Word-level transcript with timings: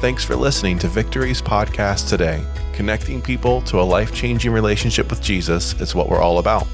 Thanks 0.00 0.24
for 0.24 0.34
listening 0.34 0.78
to 0.78 0.88
Victory's 0.88 1.42
podcast 1.42 2.08
today. 2.08 2.42
Connecting 2.72 3.20
people 3.20 3.60
to 3.62 3.78
a 3.78 3.82
life 3.82 4.14
changing 4.14 4.50
relationship 4.50 5.10
with 5.10 5.20
Jesus 5.20 5.78
is 5.78 5.94
what 5.94 6.08
we're 6.08 6.22
all 6.22 6.38
about. 6.38 6.66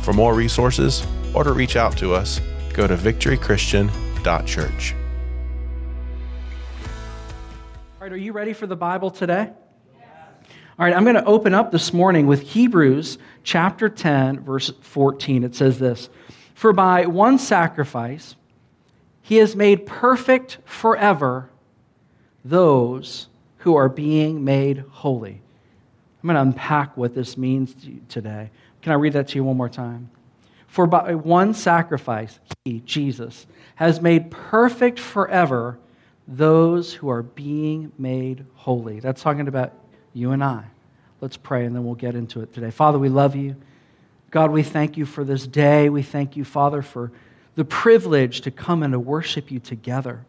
For 0.00 0.14
more 0.14 0.32
resources 0.32 1.06
or 1.34 1.44
to 1.44 1.52
reach 1.52 1.76
out 1.76 1.94
to 1.98 2.14
us, 2.14 2.40
go 2.72 2.86
to 2.86 2.96
victorychristian.church. 2.96 4.94
All 6.86 8.00
right, 8.00 8.12
are 8.12 8.16
you 8.16 8.32
ready 8.32 8.54
for 8.54 8.66
the 8.66 8.76
Bible 8.76 9.10
today? 9.10 9.50
All 10.78 10.86
right, 10.86 10.96
I'm 10.96 11.04
going 11.04 11.16
to 11.16 11.24
open 11.26 11.52
up 11.52 11.70
this 11.70 11.92
morning 11.92 12.26
with 12.26 12.40
Hebrews 12.40 13.18
chapter 13.42 13.90
10, 13.90 14.40
verse 14.40 14.72
14. 14.80 15.44
It 15.44 15.54
says 15.54 15.78
this 15.78 16.08
For 16.54 16.72
by 16.72 17.04
one 17.04 17.38
sacrifice, 17.38 18.36
he 19.20 19.36
has 19.36 19.54
made 19.54 19.84
perfect 19.84 20.56
forever 20.64 21.50
those 22.44 23.28
who 23.58 23.76
are 23.76 23.88
being 23.88 24.44
made 24.44 24.84
holy. 24.90 25.40
I'm 26.22 26.28
going 26.28 26.36
to 26.36 26.42
unpack 26.42 26.96
what 26.96 27.14
this 27.14 27.36
means 27.36 27.74
to 27.74 27.98
today. 28.08 28.50
Can 28.82 28.92
I 28.92 28.96
read 28.96 29.14
that 29.14 29.28
to 29.28 29.36
you 29.36 29.44
one 29.44 29.56
more 29.56 29.68
time? 29.68 30.10
For 30.66 30.86
by 30.86 31.14
one 31.14 31.54
sacrifice, 31.54 32.38
he, 32.64 32.80
Jesus, 32.80 33.46
has 33.76 34.00
made 34.00 34.30
perfect 34.30 34.98
forever 34.98 35.78
those 36.26 36.92
who 36.92 37.08
are 37.10 37.22
being 37.22 37.92
made 37.98 38.44
holy. 38.54 39.00
That's 39.00 39.22
talking 39.22 39.48
about 39.48 39.72
you 40.14 40.32
and 40.32 40.42
I. 40.42 40.64
Let's 41.20 41.36
pray 41.36 41.64
and 41.64 41.74
then 41.74 41.84
we'll 41.84 41.94
get 41.94 42.14
into 42.14 42.40
it 42.40 42.52
today. 42.52 42.70
Father, 42.70 42.98
we 42.98 43.08
love 43.08 43.36
you. 43.36 43.56
God, 44.30 44.50
we 44.50 44.62
thank 44.62 44.96
you 44.96 45.06
for 45.06 45.22
this 45.24 45.46
day. 45.46 45.88
We 45.88 46.02
thank 46.02 46.36
you, 46.36 46.44
Father, 46.44 46.82
for 46.82 47.12
the 47.54 47.64
privilege 47.64 48.40
to 48.42 48.50
come 48.50 48.82
and 48.82 48.92
to 48.92 48.98
worship 48.98 49.50
you 49.50 49.60
together, 49.60 50.24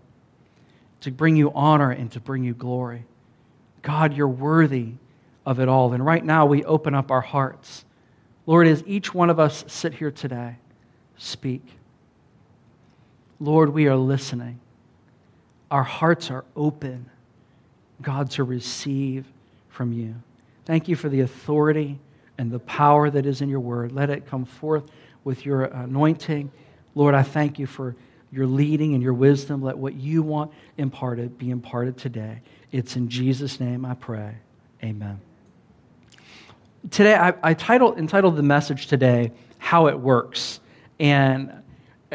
to 1.05 1.11
bring 1.11 1.35
you 1.35 1.51
honor 1.53 1.91
and 1.91 2.11
to 2.11 2.19
bring 2.19 2.43
you 2.43 2.55
glory. 2.55 3.05
God, 3.83 4.15
you're 4.15 4.27
worthy 4.27 4.93
of 5.45 5.59
it 5.59 5.69
all. 5.69 5.93
And 5.93 6.03
right 6.03 6.25
now, 6.25 6.47
we 6.47 6.63
open 6.63 6.95
up 6.95 7.11
our 7.11 7.21
hearts. 7.21 7.85
Lord, 8.47 8.65
as 8.65 8.83
each 8.87 9.13
one 9.13 9.29
of 9.29 9.39
us 9.39 9.63
sit 9.67 9.93
here 9.93 10.09
today, 10.09 10.55
speak. 11.15 11.61
Lord, 13.39 13.69
we 13.69 13.85
are 13.85 13.95
listening. 13.95 14.59
Our 15.69 15.83
hearts 15.83 16.31
are 16.31 16.43
open, 16.55 17.07
God, 18.01 18.31
to 18.31 18.43
receive 18.43 19.25
from 19.69 19.93
you. 19.93 20.15
Thank 20.65 20.87
you 20.87 20.95
for 20.95 21.07
the 21.07 21.21
authority 21.21 21.99
and 22.39 22.49
the 22.49 22.57
power 22.57 23.11
that 23.11 23.27
is 23.27 23.41
in 23.41 23.49
your 23.49 23.59
word. 23.59 23.91
Let 23.91 24.09
it 24.09 24.25
come 24.25 24.45
forth 24.45 24.85
with 25.23 25.45
your 25.45 25.65
anointing. 25.65 26.51
Lord, 26.95 27.13
I 27.13 27.21
thank 27.21 27.59
you 27.59 27.67
for 27.67 27.95
your 28.35 28.45
leading 28.45 28.93
and 28.93 29.01
your 29.01 29.13
wisdom. 29.13 29.61
Let 29.61 29.77
what 29.77 29.95
you 29.95 30.21
want 30.21 30.51
imparted 30.77 31.37
be 31.37 31.49
imparted 31.49 31.97
today. 31.97 32.41
It's 32.71 32.97
in 32.97 33.07
Jesus' 33.07 33.59
name 33.59 33.85
I 33.85 33.93
pray. 33.93 34.35
Amen. 34.83 35.21
Today, 36.91 37.15
I, 37.15 37.33
I 37.41 37.53
titled, 37.53 37.97
entitled 37.97 38.35
the 38.35 38.43
message 38.43 38.87
today, 38.87 39.31
How 39.57 39.87
It 39.87 39.97
Works. 39.97 40.59
And 40.99 41.63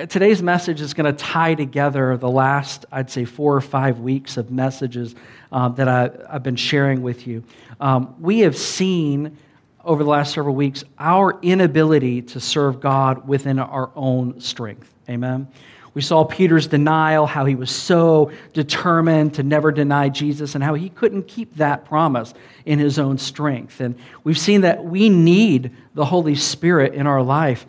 today's 0.09 0.43
message 0.43 0.81
is 0.81 0.95
going 0.95 1.13
to 1.13 1.19
tie 1.19 1.55
together 1.55 2.17
the 2.17 2.31
last, 2.31 2.85
I'd 2.93 3.11
say, 3.11 3.25
four 3.25 3.57
or 3.57 3.61
five 3.61 4.01
weeks 4.01 4.37
of 4.37 4.51
messages 4.51 5.15
um, 5.51 5.75
that 5.77 5.89
I, 5.89 6.11
have 6.31 6.43
been 6.43 6.57
sharing 6.57 7.03
with 7.03 7.27
you. 7.27 7.43
Um, 7.81 8.15
we 8.21 8.41
have 8.41 8.57
seen 8.57 9.39
over 9.85 10.05
the 10.05 10.11
last 10.11 10.35
several 10.35 10.55
weeks 10.55 10.85
our 10.99 11.41
inability 11.41 12.23
to 12.23 12.41
serve 12.41 12.81
God 12.81 13.27
within 13.27 13.59
our 13.59 13.91
own 13.97 14.41
strength. 14.41 14.93
Amen. 15.09 15.49
We 15.93 16.03
saw 16.03 16.25
Peter's 16.25 16.69
denial, 16.69 17.27
how 17.27 17.45
he 17.45 17.55
was 17.55 17.71
so 17.71 18.31
determined 18.53 19.35
to 19.35 19.43
never 19.43 19.73
deny 19.73 20.09
Jesus, 20.09 20.55
and 20.55 20.63
how 20.63 20.75
he 20.75 20.89
couldn't 20.89 21.27
keep 21.27 21.57
that 21.57 21.85
promise 21.85 22.33
in 22.65 22.79
his 22.79 22.99
own 22.99 23.19
strength. 23.19 23.81
And 23.81 23.97
we've 24.23 24.39
seen 24.39 24.61
that 24.61 24.85
we 24.85 25.09
need 25.09 25.73
the 25.95 26.05
Holy 26.05 26.37
Spirit 26.37 26.95
in 26.95 27.07
our 27.07 27.23
life 27.23 27.67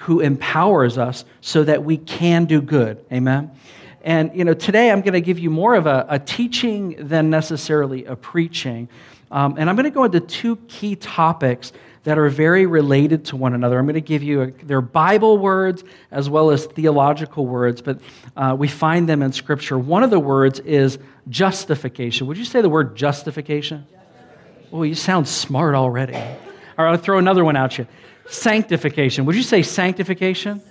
who 0.00 0.20
empowers 0.20 0.98
us 0.98 1.24
so 1.40 1.64
that 1.64 1.84
we 1.84 1.96
can 1.96 2.44
do 2.44 2.60
good. 2.60 3.04
Amen. 3.12 3.50
And 4.02 4.34
you 4.34 4.44
know, 4.44 4.54
today 4.54 4.90
I'm 4.90 5.00
going 5.00 5.14
to 5.14 5.20
give 5.20 5.38
you 5.38 5.50
more 5.50 5.74
of 5.74 5.86
a, 5.86 6.06
a 6.08 6.18
teaching 6.18 6.96
than 6.98 7.30
necessarily 7.30 8.04
a 8.04 8.14
preaching. 8.14 8.88
Um, 9.30 9.56
and 9.58 9.68
I'm 9.68 9.76
going 9.76 9.84
to 9.84 9.90
go 9.90 10.04
into 10.04 10.20
two 10.20 10.56
key 10.68 10.96
topics 10.96 11.72
that 12.08 12.16
are 12.16 12.30
very 12.30 12.64
related 12.64 13.26
to 13.26 13.36
one 13.36 13.52
another. 13.52 13.78
I'm 13.78 13.84
going 13.84 13.92
to 13.94 14.00
give 14.00 14.22
you 14.22 14.42
a, 14.42 14.46
their 14.50 14.80
Bible 14.80 15.36
words 15.36 15.84
as 16.10 16.30
well 16.30 16.50
as 16.50 16.64
theological 16.64 17.44
words, 17.44 17.82
but 17.82 18.00
uh, 18.34 18.56
we 18.58 18.66
find 18.66 19.06
them 19.06 19.20
in 19.20 19.30
Scripture. 19.32 19.78
One 19.78 20.02
of 20.02 20.08
the 20.08 20.18
words 20.18 20.58
is 20.60 20.98
justification. 21.28 22.26
Would 22.26 22.38
you 22.38 22.46
say 22.46 22.62
the 22.62 22.70
word 22.70 22.96
justification? 22.96 23.86
justification. 23.92 24.68
Oh, 24.72 24.84
you 24.84 24.94
sound 24.94 25.28
smart 25.28 25.74
already. 25.74 26.14
All 26.14 26.22
right, 26.78 26.92
I'll 26.92 26.96
throw 26.96 27.18
another 27.18 27.44
one 27.44 27.56
at 27.56 27.76
you. 27.76 27.86
Sanctification. 28.30 29.26
Would 29.26 29.36
you 29.36 29.42
say 29.42 29.60
sanctification? 29.60 30.62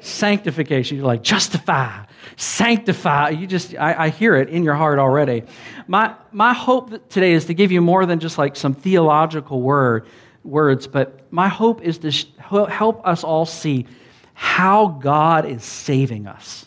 Sanctification. 0.00 0.98
You're 0.98 1.06
like, 1.06 1.22
justify, 1.22 2.04
sanctify. 2.36 3.30
You 3.30 3.46
just, 3.46 3.74
I, 3.76 4.04
I, 4.04 4.08
hear 4.10 4.36
it 4.36 4.50
in 4.50 4.62
your 4.62 4.74
heart 4.74 4.98
already. 4.98 5.44
My, 5.86 6.14
my 6.32 6.52
hope 6.52 7.08
today 7.08 7.32
is 7.32 7.46
to 7.46 7.54
give 7.54 7.72
you 7.72 7.80
more 7.80 8.04
than 8.04 8.20
just 8.20 8.36
like 8.36 8.56
some 8.56 8.74
theological 8.74 9.62
word, 9.62 10.06
words, 10.46 10.86
but 10.86 11.30
my 11.32 11.48
hope 11.48 11.82
is 11.82 11.98
to 11.98 12.10
help 12.38 13.06
us 13.06 13.24
all 13.24 13.46
see 13.46 13.86
how 14.34 14.86
God 14.86 15.46
is 15.46 15.64
saving 15.64 16.26
us. 16.26 16.66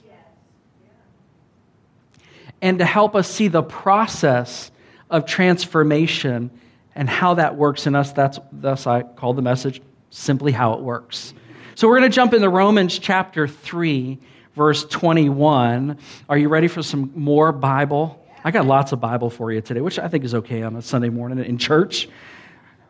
And 2.62 2.80
to 2.80 2.86
help 2.86 3.16
us 3.16 3.30
see 3.30 3.48
the 3.48 3.64
process 3.64 4.72
of 5.10 5.26
transformation 5.26 6.52
and 6.96 7.10
how 7.10 7.36
that 7.36 7.56
works 7.56 7.88
in 7.88 7.96
us. 7.96 8.12
That's 8.12 8.40
thus 8.52 8.86
I 8.86 9.04
call 9.04 9.34
the 9.34 9.42
message 9.42 9.82
simply 10.10 10.52
how 10.52 10.74
it 10.74 10.82
works. 10.82 11.34
So 11.76 11.88
we're 11.88 12.00
going 12.00 12.12
to 12.12 12.16
jump 12.16 12.34
into 12.34 12.50
Romans 12.50 13.00
chapter 13.00 13.48
3, 13.48 14.18
verse 14.56 14.84
21. 14.86 15.98
Are 16.28 16.38
you 16.38 16.50
ready 16.50 16.68
for 16.68 16.84
some 16.84 17.12
more 17.16 17.54
Bible? 17.54 18.26
I 18.44 18.52
got 18.52 18.66
lots 18.66 18.92
of 18.92 19.00
Bible 19.00 19.30
for 19.30 19.52
you 19.52 19.62
today, 19.62 19.82
which 19.82 20.00
I 20.00 20.08
think 20.08 20.24
is 20.26 20.36
okay 20.36 20.64
on 20.64 20.76
a 20.76 20.82
Sunday 20.82 21.10
morning 21.10 21.44
in 21.46 21.58
church. 21.58 22.10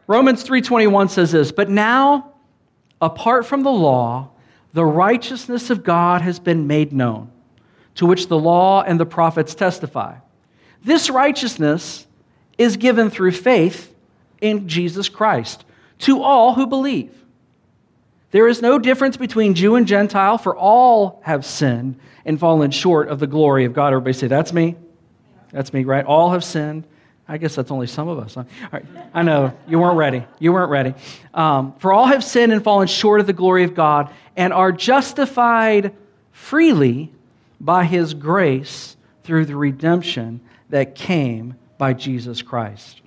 Romans 0.09 0.41
3:21 0.41 1.07
says 1.07 1.33
this, 1.33 1.51
"But 1.51 1.69
now 1.69 2.31
apart 2.99 3.45
from 3.45 3.61
the 3.61 3.71
law, 3.71 4.29
the 4.73 4.83
righteousness 4.83 5.69
of 5.69 5.83
God 5.83 6.23
has 6.23 6.39
been 6.39 6.65
made 6.65 6.91
known, 6.91 7.29
to 7.93 8.07
which 8.07 8.27
the 8.27 8.39
law 8.39 8.81
and 8.81 8.99
the 8.99 9.05
prophets 9.05 9.53
testify. 9.53 10.15
This 10.83 11.11
righteousness 11.11 12.07
is 12.57 12.75
given 12.75 13.11
through 13.11 13.33
faith 13.33 13.93
in 14.41 14.67
Jesus 14.67 15.09
Christ 15.09 15.63
to 15.99 16.23
all 16.23 16.55
who 16.55 16.65
believe." 16.65 17.11
There 18.31 18.47
is 18.47 18.63
no 18.63 18.79
difference 18.79 19.15
between 19.15 19.53
Jew 19.53 19.75
and 19.75 19.85
Gentile, 19.85 20.39
for 20.39 20.57
all 20.57 21.19
have 21.23 21.45
sinned 21.45 21.97
and 22.25 22.39
fallen 22.39 22.71
short 22.71 23.09
of 23.09 23.19
the 23.19 23.27
glory 23.27 23.63
of 23.63 23.73
God. 23.73 23.93
Everybody 23.93 24.13
say, 24.13 24.27
That's 24.27 24.53
me. 24.53 24.75
That's 25.51 25.71
me, 25.71 25.83
right? 25.83 26.05
All 26.05 26.31
have 26.31 26.43
sinned. 26.43 26.85
I 27.29 27.37
guess 27.37 27.53
that's 27.53 27.69
only 27.69 27.85
some 27.85 28.07
of 28.07 28.17
us. 28.17 28.33
Huh? 28.33 28.79
I 29.13 29.21
know, 29.21 29.53
you 29.67 29.77
weren't 29.77 29.97
ready. 29.97 30.25
You 30.39 30.51
weren't 30.51 30.71
ready. 30.71 30.95
Um, 31.31 31.73
for 31.77 31.93
all 31.93 32.07
have 32.07 32.23
sinned 32.23 32.51
and 32.51 32.63
fallen 32.63 32.87
short 32.87 33.19
of 33.19 33.27
the 33.27 33.33
glory 33.33 33.63
of 33.63 33.75
God 33.75 34.11
and 34.35 34.51
are 34.51 34.71
justified 34.71 35.93
freely 36.31 37.11
by 37.61 37.85
his 37.85 38.15
grace 38.15 38.97
through 39.23 39.45
the 39.45 39.55
redemption 39.55 40.41
that 40.69 40.95
came 40.95 41.55
by 41.77 41.93
Jesus 41.93 42.41
Christ. 42.41 42.99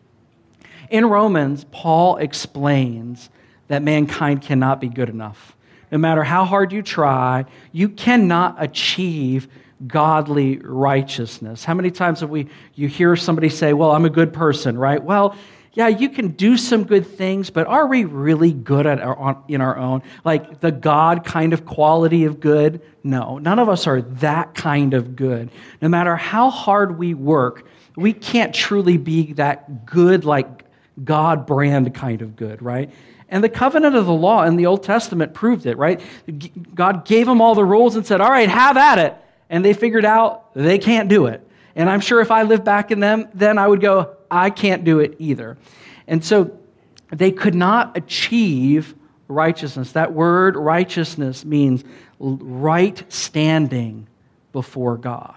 In 0.89 1.07
Romans, 1.07 1.67
Paul 1.73 2.19
explains 2.19 3.29
that 3.67 3.83
mankind 3.83 4.43
cannot 4.43 4.81
be 4.81 4.89
good 4.89 5.09
enough. 5.09 5.57
No 5.91 5.99
matter 5.99 6.23
how 6.23 6.45
hard 6.45 6.73
you 6.73 6.83
try, 6.83 7.45
you 7.73 7.89
cannot 7.89 8.63
achieve 8.63 9.49
godly 9.87 10.59
righteousness. 10.59 11.65
How 11.65 11.75
many 11.75 11.91
times 11.91 12.21
have 12.21 12.31
we 12.31 12.49
you 12.75 12.89
hear 12.89 13.17
somebody 13.17 13.49
say, 13.49 13.73
"Well, 13.73 13.93
I'm 13.93 14.05
a 14.05 14.11
good 14.11 14.33
person," 14.33 14.79
right? 14.79 15.03
Well, 15.03 15.37
yeah, 15.75 15.89
you 15.89 16.11
can 16.11 16.29
do 16.29 16.59
some 16.59 16.85
good 16.85 17.07
things, 17.07 17.49
but 17.49 17.67
are 17.67 17.87
we 17.87 18.05
really 18.05 18.53
good 18.53 18.87
at 18.87 19.01
our, 19.01 19.43
in 19.49 19.63
our 19.63 19.79
own? 19.79 20.03
Like 20.23 20.61
the 20.61 20.71
God 20.71 21.25
kind 21.25 21.55
of 21.55 21.65
quality 21.65 22.25
of 22.25 22.41
good? 22.41 22.83
No, 23.03 23.39
none 23.39 23.59
of 23.59 23.71
us 23.71 23.87
are 23.87 24.03
that 24.03 24.55
kind 24.55 24.93
of 24.93 25.17
good. 25.17 25.51
No 25.81 25.89
matter 25.89 26.15
how 26.15 26.51
hard 26.51 26.99
we 26.99 27.15
work, 27.15 27.67
we 27.97 28.13
can't 28.13 28.55
truly 28.55 28.99
be 28.99 29.33
that 29.35 29.87
good, 29.87 30.27
like 30.27 30.65
God 31.03 31.47
brand 31.47 31.95
kind 31.95 32.21
of 32.21 32.37
good, 32.37 32.61
right? 32.61 32.91
And 33.31 33.43
the 33.43 33.49
covenant 33.49 33.97
of 33.97 34.05
the 34.05 34.13
law 34.13 34.43
in 34.43 34.57
the 34.57 34.67
Old 34.67 34.83
Testament 34.83 35.33
proved 35.33 35.65
it, 35.65 35.79
right? 35.79 36.03
God 36.75 37.07
gave 37.07 37.27
them 37.27 37.41
all 37.41 37.55
the 37.55 37.65
rules 37.65 37.97
and 37.97 38.07
said, 38.07 38.21
All 38.21 38.31
right, 38.31 38.49
have 38.49 38.77
at 38.77 38.99
it. 38.99 39.17
And 39.53 39.65
they 39.65 39.73
figured 39.73 40.05
out 40.05 40.53
they 40.55 40.79
can't 40.79 41.09
do 41.09 41.27
it. 41.27 41.47
And 41.77 41.89
I'm 41.89 42.01
sure 42.01 42.21
if 42.21 42.33
I 42.33 42.43
lived 42.43 42.65
back 42.65 42.91
in 42.91 42.99
them, 42.99 43.29
then 43.35 43.57
I 43.57 43.69
would 43.69 43.81
go, 43.81 44.17
I 44.29 44.51
can't 44.51 44.83
do 44.83 44.99
it 44.99 45.15
either. 45.21 45.59
And 46.09 46.25
so 46.25 46.59
they 47.13 47.31
could 47.31 47.55
not 47.55 47.97
achieve 47.97 48.97
righteousness. 49.29 49.93
That 49.93 50.13
word 50.13 50.57
righteousness 50.57 51.45
means 51.45 51.85
right 52.19 53.05
standing 53.13 54.09
before 54.53 54.97
God. 54.97 55.37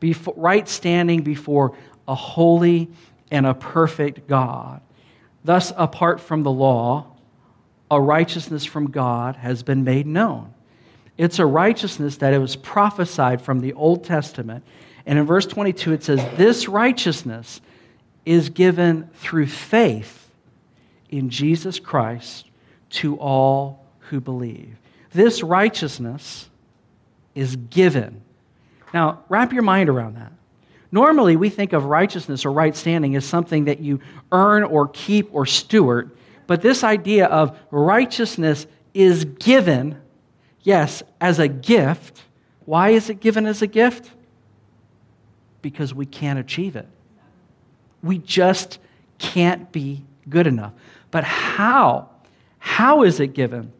before, 0.00 0.34
right 0.36 0.68
standing 0.68 1.22
before 1.22 1.76
a 2.06 2.14
holy 2.14 2.88
and 3.30 3.46
a 3.46 3.54
perfect 3.54 4.26
God. 4.26 4.80
Thus, 5.44 5.72
apart 5.76 6.20
from 6.20 6.42
the 6.42 6.50
law, 6.50 7.06
a 7.90 8.00
righteousness 8.00 8.64
from 8.64 8.90
God 8.90 9.36
has 9.36 9.62
been 9.62 9.84
made 9.84 10.06
known. 10.06 10.52
It's 11.18 11.40
a 11.40 11.46
righteousness 11.46 12.16
that 12.18 12.32
it 12.32 12.38
was 12.38 12.56
prophesied 12.56 13.42
from 13.42 13.60
the 13.60 13.74
Old 13.74 14.04
Testament. 14.04 14.64
And 15.04 15.18
in 15.18 15.26
verse 15.26 15.46
22, 15.46 15.92
it 15.92 16.04
says, 16.04 16.24
This 16.36 16.68
righteousness 16.68 17.60
is 18.24 18.48
given 18.50 19.10
through 19.14 19.48
faith 19.48 20.30
in 21.10 21.28
Jesus 21.28 21.78
Christ 21.78 22.46
to 22.90 23.16
all 23.16 23.84
who 23.98 24.20
believe. 24.20 24.76
This 25.12 25.42
righteousness 25.42 26.48
is 27.34 27.56
given. 27.56 28.22
Now, 28.94 29.24
wrap 29.28 29.52
your 29.52 29.62
mind 29.62 29.88
around 29.88 30.16
that. 30.16 30.32
Normally, 30.90 31.36
we 31.36 31.50
think 31.50 31.72
of 31.72 31.84
righteousness 31.84 32.44
or 32.44 32.52
right 32.52 32.74
standing 32.74 33.14
as 33.16 33.24
something 33.24 33.66
that 33.66 33.80
you 33.80 34.00
earn 34.32 34.64
or 34.64 34.88
keep 34.88 35.28
or 35.32 35.44
steward, 35.44 36.10
but 36.46 36.62
this 36.62 36.82
idea 36.82 37.26
of 37.26 37.58
righteousness 37.70 38.66
is 38.94 39.24
given, 39.24 40.00
yes, 40.68 41.02
as 41.18 41.38
a 41.38 41.48
gift. 41.48 42.22
Why 42.66 42.90
is 42.90 43.08
it 43.08 43.20
given 43.20 43.46
as 43.46 43.62
a 43.62 43.66
gift? 43.66 44.10
Because 45.62 45.94
we 45.94 46.04
can't 46.04 46.38
achieve 46.38 46.76
it. 46.76 46.86
We 48.02 48.18
just 48.18 48.78
can't 49.16 49.72
be 49.72 50.04
good 50.28 50.46
enough. 50.46 50.74
But 51.10 51.24
how? 51.24 52.10
How 52.58 53.02
is 53.02 53.18
it 53.18 53.28
given? 53.28 53.72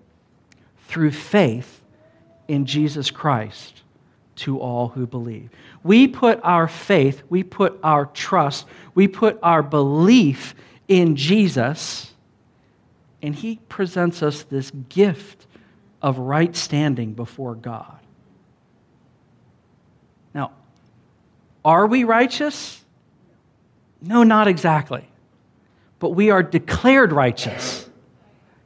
Through 0.86 1.10
faith 1.10 1.82
in 2.48 2.64
Jesus 2.64 3.10
Christ 3.10 3.82
to 4.36 4.58
all 4.58 4.88
who 4.88 5.06
believe. 5.06 5.50
We 5.82 6.08
put 6.08 6.40
our 6.42 6.68
faith, 6.68 7.22
we 7.28 7.42
put 7.42 7.78
our 7.82 8.06
trust, 8.06 8.64
we 8.94 9.08
put 9.08 9.38
our 9.42 9.62
belief 9.62 10.54
in 10.88 11.16
Jesus, 11.16 12.14
and 13.20 13.34
He 13.34 13.56
presents 13.68 14.22
us 14.22 14.44
this 14.44 14.70
gift 14.88 15.47
of 16.00 16.18
right 16.18 16.54
standing 16.54 17.12
before 17.12 17.54
God. 17.54 17.98
Now, 20.34 20.52
are 21.64 21.86
we 21.86 22.04
righteous? 22.04 22.82
No, 24.00 24.22
not 24.22 24.46
exactly. 24.48 25.08
But 25.98 26.10
we 26.10 26.30
are 26.30 26.42
declared 26.42 27.12
righteous. 27.12 27.88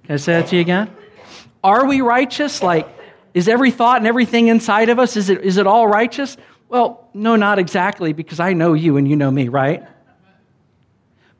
Can 0.04 0.14
I 0.14 0.16
say 0.16 0.34
that 0.34 0.48
to 0.48 0.56
you 0.56 0.60
again? 0.60 0.90
Are 1.64 1.86
we 1.86 2.00
righteous? 2.00 2.62
Like, 2.62 2.88
is 3.32 3.48
every 3.48 3.70
thought 3.70 3.98
and 3.98 4.06
everything 4.06 4.48
inside 4.48 4.90
of 4.90 4.98
us, 4.98 5.16
is 5.16 5.30
it, 5.30 5.42
is 5.42 5.56
it 5.56 5.66
all 5.66 5.86
righteous? 5.86 6.36
Well, 6.68 7.08
no, 7.14 7.36
not 7.36 7.58
exactly, 7.58 8.12
because 8.12 8.40
I 8.40 8.52
know 8.52 8.74
you 8.74 8.96
and 8.96 9.08
you 9.08 9.16
know 9.16 9.30
me, 9.30 9.48
right? 9.48 9.86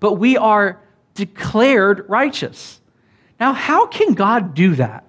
But 0.00 0.14
we 0.14 0.36
are 0.36 0.80
declared 1.14 2.08
righteous. 2.08 2.80
Now, 3.38 3.52
how 3.52 3.86
can 3.86 4.14
God 4.14 4.54
do 4.54 4.74
that? 4.76 5.04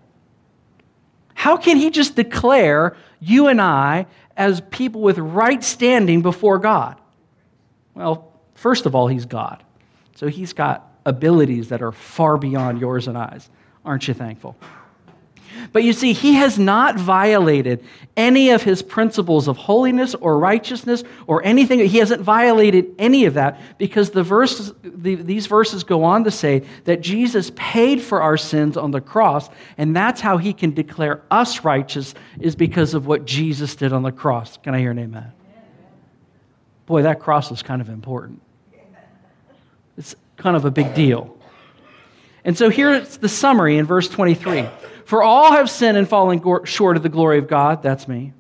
How 1.44 1.58
can 1.58 1.76
He 1.76 1.90
just 1.90 2.16
declare 2.16 2.96
you 3.20 3.50
and 3.50 3.60
I 3.60 4.06
as 4.38 4.62
people 4.72 5.02
with 5.02 5.18
right 5.18 5.62
standing 5.62 6.22
before 6.22 6.58
God? 6.58 6.96
Well, 7.94 8.32
first 8.56 8.86
of 8.86 8.96
all, 8.96 9.10
He's 9.10 9.26
God. 9.26 9.62
So 10.16 10.28
He's 10.28 10.54
got 10.54 10.90
abilities 11.06 11.68
that 11.68 11.82
are 11.82 11.92
far 11.92 12.38
beyond 12.38 12.80
yours 12.80 13.10
and 13.10 13.18
I's. 13.18 13.50
Aren't 13.84 14.08
you 14.08 14.14
thankful? 14.14 14.56
But 15.72 15.84
you 15.84 15.94
see, 15.94 16.14
he 16.14 16.34
has 16.34 16.60
not 16.60 16.98
violated 16.98 17.84
any 18.16 18.50
of 18.52 18.62
his 18.62 18.82
principles 18.82 19.48
of 19.48 19.58
holiness 19.58 20.14
or 20.16 20.38
righteousness 20.38 21.04
or 21.26 21.44
anything. 21.44 21.80
He 21.80 21.98
hasn't 21.98 22.22
violated 22.22 22.94
any 23.00 23.26
of 23.26 23.36
that 23.36 23.60
because 23.78 24.12
the 24.12 24.24
verses, 24.24 24.74
the, 24.84 25.16
these 25.16 25.48
verses 25.48 25.84
go 25.84 26.04
on 26.04 26.24
to 26.26 26.32
say 26.32 26.64
that 26.86 27.02
Jesus 27.02 27.52
paid 27.56 28.02
for 28.02 28.22
our 28.22 28.38
sins 28.38 28.78
on 28.78 28.92
the 28.92 29.02
cross, 29.02 29.50
and 29.78 29.96
that's 29.96 30.22
how 30.22 30.38
he 30.38 30.54
can 30.54 30.74
declare 30.74 31.22
us 31.32 31.64
righteous, 31.64 32.14
is 32.40 32.56
because 32.56 32.94
of 32.94 33.08
what 33.08 33.26
Jesus 33.26 33.76
did 33.76 33.94
on 33.94 34.04
the 34.04 34.12
cross. 34.12 34.58
Can 34.58 34.76
I 34.76 34.80
hear 34.80 34.92
an 34.92 35.00
amen? 35.00 35.32
Boy, 36.86 37.04
that 37.04 37.20
cross 37.20 37.50
was 37.50 37.64
kind 37.64 37.82
of 37.82 37.90
important. 37.90 38.42
It's 39.98 40.16
kind 40.38 40.56
of 40.56 40.66
a 40.66 40.72
big 40.72 40.94
deal. 40.94 41.38
And 42.44 42.58
so 42.58 42.70
here's 42.70 43.18
the 43.18 43.30
summary 43.30 43.78
in 43.78 43.86
verse 43.86 44.10
23. 44.10 44.66
For 45.14 45.22
all 45.22 45.52
have 45.52 45.70
sinned 45.70 45.96
and 45.96 46.10
fallen 46.10 46.42
short 46.66 46.98
of 46.98 47.04
the 47.04 47.08
glory 47.08 47.38
of 47.38 47.48
God, 47.48 47.84
that's 47.84 48.08
me, 48.08 48.34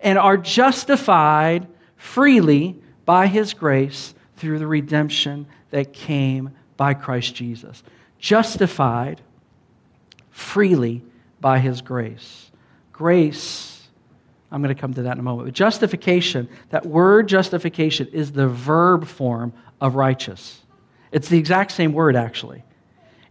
and 0.00 0.16
are 0.16 0.36
justified 0.36 1.66
freely 1.96 2.80
by 3.04 3.26
his 3.26 3.52
grace 3.52 4.14
through 4.36 4.60
the 4.60 4.66
redemption 4.68 5.46
that 5.70 5.92
came 5.92 6.50
by 6.76 6.94
Christ 6.94 7.34
Jesus. 7.34 7.82
Justified 8.20 9.22
freely 10.30 11.02
by 11.40 11.58
his 11.58 11.80
grace. 11.80 12.48
Grace, 12.92 13.82
I'm 14.52 14.62
going 14.62 14.72
to 14.72 14.80
come 14.80 14.94
to 14.94 15.02
that 15.02 15.14
in 15.14 15.18
a 15.18 15.24
moment. 15.24 15.48
But 15.48 15.54
justification, 15.56 16.48
that 16.70 16.86
word 16.86 17.26
justification 17.26 18.06
is 18.12 18.30
the 18.30 18.46
verb 18.46 19.08
form 19.08 19.52
of 19.80 19.96
righteous. 19.96 20.62
It's 21.10 21.28
the 21.28 21.38
exact 21.38 21.72
same 21.72 21.92
word, 21.92 22.14
actually. 22.14 22.62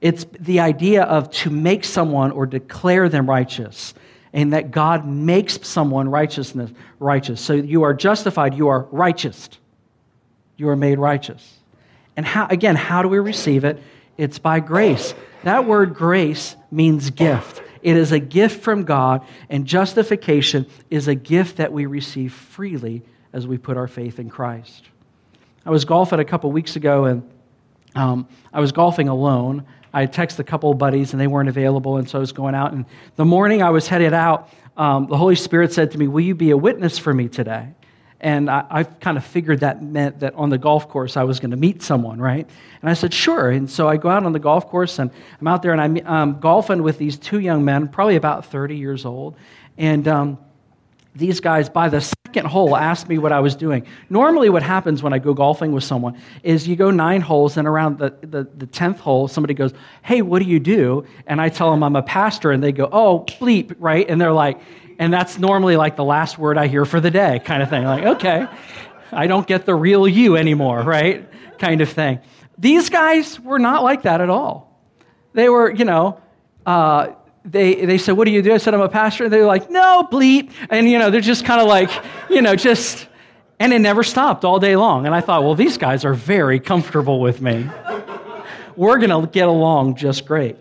It's 0.03 0.25
the 0.37 0.59
idea 0.59 1.03
of 1.03 1.31
to 1.31 1.49
make 1.49 1.85
someone 1.85 2.31
or 2.31 2.45
declare 2.45 3.07
them 3.07 3.29
righteous, 3.29 3.93
and 4.33 4.51
that 4.51 4.69
God 4.69 5.07
makes 5.07 5.65
someone 5.65 6.09
righteousness 6.09 6.69
righteous. 6.99 7.39
So 7.39 7.53
you 7.53 7.83
are 7.83 7.93
justified, 7.93 8.53
you 8.53 8.67
are 8.67 8.81
righteous. 8.91 9.49
You 10.57 10.67
are 10.67 10.75
made 10.75 10.99
righteous. 10.99 11.57
And 12.17 12.25
how, 12.25 12.47
again, 12.47 12.75
how 12.75 13.01
do 13.01 13.07
we 13.07 13.17
receive 13.17 13.63
it? 13.63 13.81
It's 14.17 14.39
by 14.39 14.59
grace. 14.59 15.13
That 15.43 15.65
word 15.65 15.93
grace 15.93 16.57
means 16.69 17.09
gift. 17.09 17.63
It 17.81 17.95
is 17.95 18.11
a 18.11 18.19
gift 18.19 18.61
from 18.61 18.83
God, 18.83 19.25
and 19.49 19.65
justification 19.65 20.65
is 20.89 21.07
a 21.07 21.15
gift 21.15 21.57
that 21.57 21.71
we 21.71 21.85
receive 21.85 22.33
freely 22.33 23.03
as 23.31 23.47
we 23.47 23.57
put 23.57 23.77
our 23.77 23.87
faith 23.87 24.19
in 24.19 24.29
Christ. 24.29 24.83
I 25.65 25.69
was 25.69 25.85
golfing 25.85 26.19
a 26.19 26.25
couple 26.25 26.51
weeks 26.51 26.75
ago, 26.75 27.05
and 27.05 27.29
um, 27.95 28.27
I 28.51 28.59
was 28.59 28.73
golfing 28.73 29.07
alone. 29.07 29.65
I 29.93 30.07
texted 30.07 30.39
a 30.39 30.43
couple 30.43 30.71
of 30.71 30.77
buddies 30.77 31.13
and 31.13 31.21
they 31.21 31.27
weren't 31.27 31.49
available, 31.49 31.97
and 31.97 32.09
so 32.09 32.17
I 32.17 32.21
was 32.21 32.31
going 32.31 32.55
out. 32.55 32.73
And 32.73 32.85
the 33.15 33.25
morning 33.25 33.61
I 33.61 33.69
was 33.69 33.87
headed 33.87 34.13
out, 34.13 34.49
um, 34.75 35.07
the 35.07 35.17
Holy 35.17 35.35
Spirit 35.35 35.71
said 35.71 35.91
to 35.91 35.97
me, 35.97 36.07
Will 36.07 36.21
you 36.21 36.35
be 36.35 36.51
a 36.51 36.57
witness 36.57 36.97
for 36.97 37.13
me 37.13 37.27
today? 37.27 37.69
And 38.19 38.49
I, 38.49 38.65
I 38.69 38.83
kind 38.83 39.17
of 39.17 39.25
figured 39.25 39.59
that 39.59 39.83
meant 39.83 40.21
that 40.21 40.33
on 40.35 40.49
the 40.49 40.57
golf 40.57 40.87
course 40.87 41.17
I 41.17 41.25
was 41.25 41.41
going 41.41 41.51
to 41.51 41.57
meet 41.57 41.83
someone, 41.83 42.21
right? 42.21 42.49
And 42.81 42.89
I 42.89 42.93
said, 42.93 43.13
Sure. 43.13 43.51
And 43.51 43.69
so 43.69 43.87
I 43.87 43.97
go 43.97 44.09
out 44.09 44.25
on 44.25 44.31
the 44.31 44.39
golf 44.39 44.67
course 44.67 44.97
and 44.97 45.11
I'm 45.39 45.47
out 45.47 45.61
there 45.61 45.73
and 45.73 45.81
I'm 45.81 46.07
um, 46.07 46.39
golfing 46.39 46.81
with 46.81 46.97
these 46.97 47.17
two 47.17 47.39
young 47.39 47.63
men, 47.65 47.87
probably 47.87 48.15
about 48.15 48.45
30 48.45 48.77
years 48.77 49.05
old. 49.05 49.35
And 49.77 50.07
um, 50.07 50.37
these 51.15 51.39
guys, 51.39 51.69
by 51.69 51.89
the 51.89 52.01
second 52.01 52.47
hole, 52.47 52.75
asked 52.75 53.07
me 53.07 53.17
what 53.19 53.31
I 53.31 53.39
was 53.39 53.55
doing. 53.55 53.85
Normally, 54.09 54.49
what 54.49 54.63
happens 54.63 55.03
when 55.03 55.13
I 55.13 55.19
go 55.19 55.33
golfing 55.33 55.71
with 55.71 55.83
someone 55.83 56.19
is 56.41 56.67
you 56.67 56.75
go 56.75 56.89
nine 56.89 57.21
holes, 57.21 57.57
and 57.57 57.67
around 57.67 57.99
the, 57.99 58.15
the, 58.21 58.43
the 58.57 58.67
10th 58.67 58.97
hole, 58.97 59.27
somebody 59.27 59.53
goes, 59.53 59.73
Hey, 60.01 60.21
what 60.21 60.41
do 60.41 60.49
you 60.49 60.59
do? 60.59 61.05
And 61.27 61.39
I 61.39 61.49
tell 61.49 61.69
them 61.69 61.83
I'm 61.83 61.95
a 61.95 62.01
pastor, 62.01 62.51
and 62.51 62.63
they 62.63 62.71
go, 62.71 62.89
Oh, 62.91 63.19
bleep, 63.19 63.75
right? 63.77 64.09
And 64.09 64.19
they're 64.19 64.31
like, 64.31 64.59
and 64.99 65.13
that's 65.13 65.37
normally 65.37 65.75
like 65.75 65.95
the 65.95 66.03
last 66.03 66.37
word 66.37 66.57
I 66.57 66.67
hear 66.67 66.85
for 66.85 66.99
the 66.99 67.11
day, 67.11 67.39
kind 67.43 67.61
of 67.61 67.69
thing. 67.69 67.83
Like, 67.83 68.03
okay, 68.03 68.47
I 69.11 69.27
don't 69.27 69.45
get 69.45 69.65
the 69.65 69.75
real 69.75 70.07
you 70.07 70.37
anymore, 70.37 70.81
right? 70.81 71.29
Kind 71.59 71.81
of 71.81 71.89
thing. 71.89 72.19
These 72.57 72.89
guys 72.89 73.39
were 73.39 73.59
not 73.59 73.83
like 73.83 74.03
that 74.03 74.21
at 74.21 74.29
all. 74.29 74.81
They 75.33 75.49
were, 75.49 75.71
you 75.71 75.85
know, 75.85 76.21
uh, 76.65 77.13
they, 77.45 77.85
they 77.85 77.97
said, 77.97 78.13
What 78.13 78.25
do 78.25 78.31
you 78.31 78.41
do? 78.41 78.53
I 78.53 78.57
said, 78.57 78.73
I'm 78.73 78.81
a 78.81 78.89
pastor. 78.89 79.25
And 79.25 79.33
they 79.33 79.39
were 79.39 79.45
like, 79.45 79.69
No, 79.69 80.07
bleep. 80.09 80.51
And, 80.69 80.89
you 80.89 80.97
know, 80.99 81.09
they're 81.09 81.21
just 81.21 81.45
kind 81.45 81.61
of 81.61 81.67
like, 81.67 81.89
you 82.29 82.41
know, 82.41 82.55
just, 82.55 83.07
and 83.59 83.73
it 83.73 83.79
never 83.79 84.03
stopped 84.03 84.45
all 84.45 84.59
day 84.59 84.75
long. 84.75 85.05
And 85.05 85.13
I 85.13 85.21
thought, 85.21 85.43
Well, 85.43 85.55
these 85.55 85.77
guys 85.77 86.05
are 86.05 86.13
very 86.13 86.59
comfortable 86.59 87.19
with 87.19 87.41
me. 87.41 87.69
We're 88.75 88.97
going 88.97 89.09
to 89.09 89.27
get 89.31 89.47
along 89.47 89.95
just 89.95 90.25
great. 90.25 90.57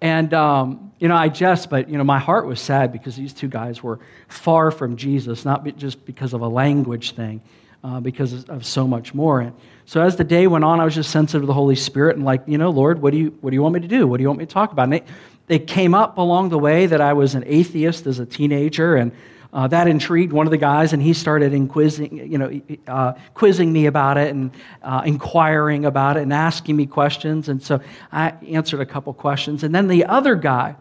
And, 0.00 0.34
um, 0.34 0.92
you 0.98 1.08
know, 1.08 1.16
I 1.16 1.28
just, 1.28 1.70
but, 1.70 1.88
you 1.88 1.96
know, 1.96 2.04
my 2.04 2.18
heart 2.18 2.46
was 2.46 2.60
sad 2.60 2.92
because 2.92 3.16
these 3.16 3.32
two 3.32 3.48
guys 3.48 3.82
were 3.82 4.00
far 4.28 4.70
from 4.70 4.96
Jesus, 4.96 5.44
not 5.44 5.64
just 5.76 6.04
because 6.04 6.34
of 6.34 6.42
a 6.42 6.48
language 6.48 7.12
thing, 7.12 7.40
uh, 7.82 8.00
because 8.00 8.48
of 8.48 8.66
so 8.66 8.86
much 8.86 9.14
more. 9.14 9.40
And 9.40 9.54
so 9.86 10.02
as 10.02 10.16
the 10.16 10.24
day 10.24 10.46
went 10.46 10.64
on, 10.64 10.80
I 10.80 10.84
was 10.84 10.94
just 10.94 11.10
sensitive 11.10 11.42
to 11.42 11.46
the 11.46 11.54
Holy 11.54 11.74
Spirit 11.74 12.16
and 12.16 12.24
like, 12.24 12.42
you 12.46 12.58
know, 12.58 12.70
Lord, 12.70 13.00
what 13.00 13.12
do 13.12 13.18
you, 13.18 13.36
what 13.40 13.50
do 13.50 13.54
you 13.54 13.62
want 13.62 13.74
me 13.74 13.80
to 13.80 13.88
do? 13.88 14.06
What 14.06 14.18
do 14.18 14.22
you 14.22 14.28
want 14.28 14.38
me 14.38 14.46
to 14.46 14.52
talk 14.52 14.72
about? 14.72 14.92
And 14.92 15.02
they, 15.46 15.58
came 15.58 15.94
up 15.94 16.18
along 16.18 16.48
the 16.48 16.58
way 16.58 16.86
that 16.86 17.00
I 17.00 17.12
was 17.12 17.34
an 17.34 17.44
atheist 17.46 18.06
as 18.06 18.18
a 18.18 18.26
teenager, 18.26 18.96
and 18.96 19.12
uh, 19.52 19.68
that 19.68 19.86
intrigued 19.86 20.32
one 20.32 20.46
of 20.46 20.50
the 20.50 20.58
guys, 20.58 20.92
and 20.92 21.00
he 21.00 21.12
started 21.12 21.54
inquisiting, 21.54 22.30
you 22.30 22.38
know, 22.38 22.60
uh, 22.88 23.12
quizzing 23.34 23.72
me 23.72 23.86
about 23.86 24.18
it 24.18 24.34
and 24.34 24.50
uh, 24.82 25.02
inquiring 25.06 25.84
about 25.84 26.16
it 26.16 26.24
and 26.24 26.32
asking 26.32 26.74
me 26.74 26.86
questions. 26.86 27.48
And 27.48 27.62
so 27.62 27.80
I 28.10 28.30
answered 28.48 28.80
a 28.80 28.86
couple 28.86 29.12
questions. 29.14 29.62
And 29.62 29.72
then 29.72 29.86
the 29.86 30.06
other 30.06 30.34
guy, 30.34 30.74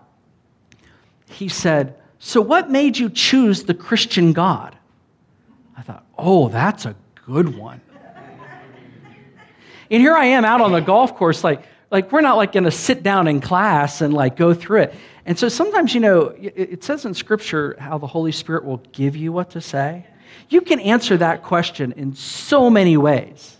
he 1.27 1.49
said, 1.49 1.95
So 2.17 2.41
what 2.41 2.71
made 2.71 2.97
you 2.97 3.11
choose 3.11 3.63
the 3.63 3.75
Christian 3.75 4.33
God? 4.33 4.75
I 5.77 5.81
thought, 5.83 6.05
oh, 6.17 6.49
that's 6.49 6.85
a 6.85 6.95
good 7.27 7.55
one. 7.55 7.81
and 9.91 10.01
here 10.01 10.15
I 10.15 10.25
am 10.25 10.45
out 10.45 10.61
on 10.61 10.71
the 10.71 10.81
golf 10.81 11.15
course, 11.15 11.43
like, 11.43 11.63
like 11.93 12.11
we're 12.11 12.21
not 12.21 12.37
like 12.37 12.51
going 12.51 12.63
to 12.63 12.71
sit 12.71 13.03
down 13.03 13.27
in 13.27 13.39
class 13.39 14.01
and 14.01 14.15
like 14.15 14.35
go 14.35 14.53
through 14.55 14.81
it. 14.81 14.95
And 15.27 15.37
so 15.37 15.47
sometimes, 15.47 15.93
you 15.93 15.99
know, 15.99 16.33
it 16.39 16.83
says 16.83 17.05
in 17.05 17.13
Scripture 17.13 17.77
how 17.79 17.99
the 17.99 18.07
Holy 18.07 18.31
Spirit 18.31 18.65
will 18.65 18.81
give 18.91 19.15
you 19.15 19.31
what 19.31 19.51
to 19.51 19.61
say. 19.61 20.07
You 20.49 20.61
can 20.61 20.79
answer 20.79 21.15
that 21.17 21.43
question 21.43 21.91
in 21.91 22.15
so 22.15 22.71
many 22.71 22.97
ways. 22.97 23.55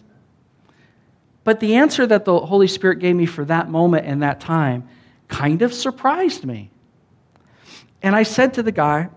But 1.44 1.60
the 1.60 1.76
answer 1.76 2.08
that 2.08 2.26
the 2.26 2.40
Holy 2.40 2.68
Spirit 2.68 2.98
gave 2.98 3.16
me 3.16 3.28
for 3.28 3.46
that 3.46 3.70
moment 3.70 4.08
and 4.08 4.24
that 4.24 4.40
time 4.40 4.90
kind 5.28 5.62
of 5.62 5.72
surprised 5.72 6.44
me. 6.44 6.72
And 8.02 8.16
I 8.16 8.24
said 8.24 8.56
to 8.56 8.64
the 8.64 8.72
guy, 8.72 9.10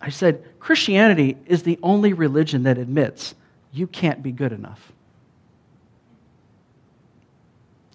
I 0.00 0.08
said, 0.08 0.42
Christianity 0.60 1.36
is 1.44 1.62
the 1.62 1.78
only 1.82 2.14
religion 2.14 2.62
that 2.62 2.78
admits 2.78 3.34
you 3.70 3.86
can't 3.86 4.22
be 4.22 4.32
good 4.32 4.52
enough. 4.52 4.92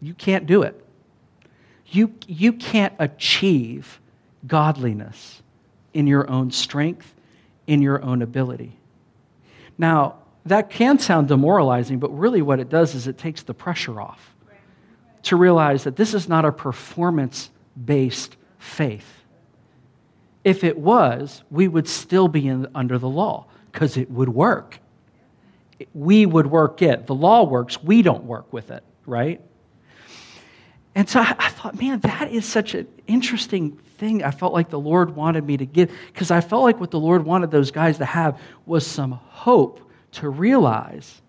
You 0.02 0.14
can't 0.14 0.46
do 0.46 0.64
it. 0.64 0.84
You, 1.88 2.14
you 2.28 2.54
can't 2.54 2.94
achieve 3.00 4.00
godliness 4.48 5.42
in 5.94 6.08
your 6.08 6.30
own 6.30 6.52
strength, 6.52 7.14
in 7.68 7.82
your 7.82 8.02
own 8.04 8.22
ability. 8.22 8.78
Now, 9.78 10.16
that 10.46 10.70
can 10.70 11.00
sound 11.00 11.28
demoralizing, 11.28 12.00
but 12.00 12.10
really 12.18 12.42
what 12.42 12.60
it 12.60 12.70
does 12.70 12.96
is 12.96 13.08
it 13.08 13.18
takes 13.18 13.44
the 13.44 13.54
pressure 13.54 14.02
off 14.02 14.36
to 15.24 15.36
realize 15.36 15.84
that 15.84 15.96
this 15.96 16.14
is 16.14 16.28
not 16.28 16.46
a 16.46 16.52
performance 16.52 17.50
based 17.86 18.38
faith. 18.58 19.22
If 20.44 20.64
it 20.64 20.78
was, 20.78 21.44
we 21.52 21.68
would 21.68 21.88
still 21.88 22.28
be 22.28 22.48
in, 22.48 22.68
under 22.74 22.98
the 22.98 23.10
law 23.10 23.46
because 23.72 23.98
it 23.98 24.10
would 24.10 24.30
work. 24.30 24.80
We 25.94 26.26
would 26.26 26.48
work 26.48 26.82
it. 26.82 27.06
The 27.06 27.16
law 27.16 27.44
works, 27.44 27.84
we 27.84 28.02
don't 28.02 28.24
work 28.24 28.52
with 28.52 28.72
it, 28.72 28.84
right? 29.06 29.42
And 30.96 31.10
so 31.10 31.22
I, 31.22 31.36
I 31.40 31.50
thought, 31.50 31.80
man, 31.80 32.00
that 32.02 32.32
is 32.32 32.46
such 32.46 32.76
an 32.76 32.88
interesting 33.08 33.78
thing 33.98 34.24
I 34.24 34.32
felt 34.32 34.54
like 34.54 34.70
the 34.70 34.80
Lord 34.80 35.16
wanted 35.16 35.46
me 35.46 35.58
to 35.58 35.66
give 35.66 35.92
because 36.08 36.32
I 36.32 36.42
felt 36.42 36.64
like 36.64 36.80
what 36.80 36.92
the 36.92 37.00
Lord 37.00 37.24
wanted 37.24 37.52
those 37.52 37.72
guys 37.72 38.00
to 38.00 38.06
have 38.06 38.40
was 38.66 38.86
some 38.86 39.12
hope 39.12 39.80
to 40.14 40.28
realize 40.28 41.22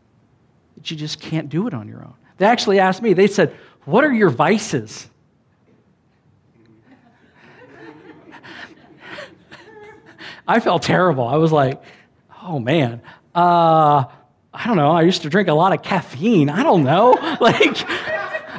that 0.75 0.91
you 0.91 0.97
just 0.97 1.21
can't 1.21 1.49
do 1.49 1.67
it 1.67 1.75
on 1.75 1.87
your 1.87 2.01
own. 2.01 2.15
They 2.39 2.47
actually 2.47 2.81
asked 2.81 3.03
me, 3.03 3.13
they 3.13 3.27
said, 3.27 3.55
What 3.85 4.05
are 4.05 4.13
your 4.13 4.31
vices? 4.31 5.09
I 10.49 10.59
felt 10.59 10.83
terrible. 10.83 11.29
I 11.29 11.37
was 11.37 11.53
like, 11.53 11.83
Oh 12.43 12.59
man, 12.59 13.01
uh, 13.35 14.05
I 14.55 14.67
don't 14.67 14.77
know. 14.77 14.91
I 14.91 15.03
used 15.03 15.23
to 15.23 15.31
drink 15.31 15.49
a 15.49 15.55
lot 15.55 15.73
of 15.73 15.83
caffeine. 15.83 16.51
I 16.51 16.63
don't 16.63 16.85
know. 16.85 17.19
Like, 17.43 17.77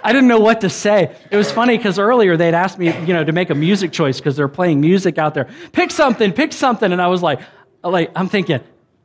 I 0.04 0.12
didn't 0.12 0.28
know 0.28 0.40
what 0.40 0.62
to 0.62 0.70
say. 0.70 1.16
It 1.32 1.38
was 1.38 1.52
funny 1.52 1.78
because 1.78 1.98
earlier 1.98 2.36
they'd 2.36 2.54
asked 2.54 2.78
me, 2.78 2.88
you 2.88 3.14
know, 3.14 3.24
to 3.24 3.32
make 3.32 3.50
a 3.50 3.56
music 3.56 3.94
choice 3.94 4.20
because 4.20 4.36
they're 4.36 4.50
playing 4.50 4.82
music 4.82 5.18
out 5.18 5.34
there. 5.34 5.48
Pick 5.72 5.92
something, 5.92 6.34
pick 6.34 6.52
something. 6.52 6.92
And 6.92 7.02
I 7.02 7.08
was 7.08 7.22
like, 7.22 7.40
like, 7.84 8.12
I'm 8.16 8.28
thinking, 8.28 8.60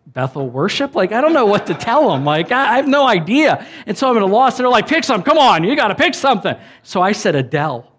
Bethel 0.07 0.49
worship? 0.49 0.97
Like, 0.97 1.13
I 1.13 1.21
don't 1.21 1.33
know 1.33 1.47
what 1.47 1.67
to 1.67 1.75
tell 1.75 2.11
them. 2.11 2.25
Like, 2.25 2.51
I, 2.51 2.73
I 2.73 2.77
have 2.77 2.89
no 2.89 3.07
idea. 3.07 3.65
And 3.87 3.97
so 3.97 4.11
I'm 4.11 4.17
at 4.17 4.23
a 4.23 4.27
loss. 4.27 4.59
And 4.59 4.65
they're 4.65 4.71
like, 4.71 4.89
pick 4.89 5.05
something. 5.05 5.25
Come 5.25 5.39
on, 5.39 5.63
you 5.63 5.77
got 5.77 5.89
to 5.89 5.95
pick 5.95 6.15
something. 6.15 6.57
So 6.83 7.01
I 7.01 7.13
said 7.13 7.37
Adele, 7.37 7.93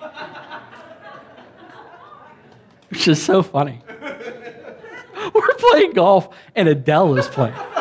which 2.88 3.06
is 3.06 3.22
so 3.22 3.42
funny. 3.42 3.82
We're 5.34 5.54
playing 5.54 5.92
golf, 5.92 6.34
and 6.56 6.68
Adele 6.68 7.18
is 7.18 7.28
playing. 7.28 7.54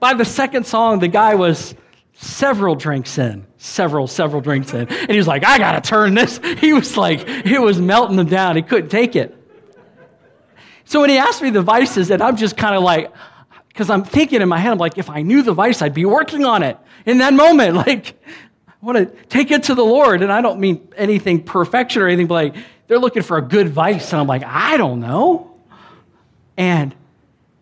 By 0.00 0.14
the 0.14 0.24
second 0.24 0.66
song, 0.66 0.98
the 0.98 1.08
guy 1.08 1.34
was 1.34 1.74
several 2.20 2.74
drinks 2.74 3.16
in, 3.16 3.46
several, 3.56 4.06
several 4.06 4.42
drinks 4.42 4.74
in. 4.74 4.86
And 4.88 5.10
he 5.10 5.16
was 5.16 5.26
like, 5.26 5.42
I 5.42 5.56
got 5.56 5.82
to 5.82 5.88
turn 5.88 6.14
this. 6.14 6.38
He 6.60 6.74
was 6.74 6.96
like, 6.96 7.26
it 7.26 7.58
was 7.58 7.80
melting 7.80 8.18
him 8.18 8.26
down. 8.26 8.56
He 8.56 8.62
couldn't 8.62 8.90
take 8.90 9.16
it. 9.16 9.34
So 10.84 11.00
when 11.00 11.08
he 11.08 11.16
asked 11.16 11.40
me 11.40 11.48
the 11.50 11.62
vices, 11.62 12.10
and 12.10 12.22
I'm 12.22 12.36
just 12.36 12.56
kind 12.56 12.76
of 12.76 12.82
like, 12.82 13.10
because 13.68 13.88
I'm 13.88 14.04
thinking 14.04 14.42
in 14.42 14.48
my 14.48 14.58
head, 14.58 14.72
I'm 14.72 14.78
like, 14.78 14.98
if 14.98 15.08
I 15.08 15.22
knew 15.22 15.42
the 15.42 15.54
vice, 15.54 15.80
I'd 15.80 15.94
be 15.94 16.04
working 16.04 16.44
on 16.44 16.62
it 16.62 16.76
in 17.06 17.18
that 17.18 17.32
moment. 17.32 17.76
Like, 17.86 18.22
I 18.82 18.86
want 18.86 18.98
to 18.98 19.24
take 19.26 19.50
it 19.50 19.64
to 19.64 19.74
the 19.74 19.84
Lord. 19.84 20.22
And 20.22 20.32
I 20.32 20.40
don't 20.40 20.58
mean 20.58 20.88
anything 20.96 21.42
perfection 21.42 22.02
or 22.02 22.08
anything, 22.08 22.26
but 22.26 22.34
like, 22.34 22.56
they're 22.86 22.98
looking 22.98 23.22
for 23.22 23.38
a 23.38 23.42
good 23.42 23.68
vice. 23.68 24.12
And 24.12 24.20
I'm 24.20 24.26
like, 24.26 24.42
I 24.44 24.76
don't 24.76 25.00
know. 25.00 25.54
And 26.56 26.94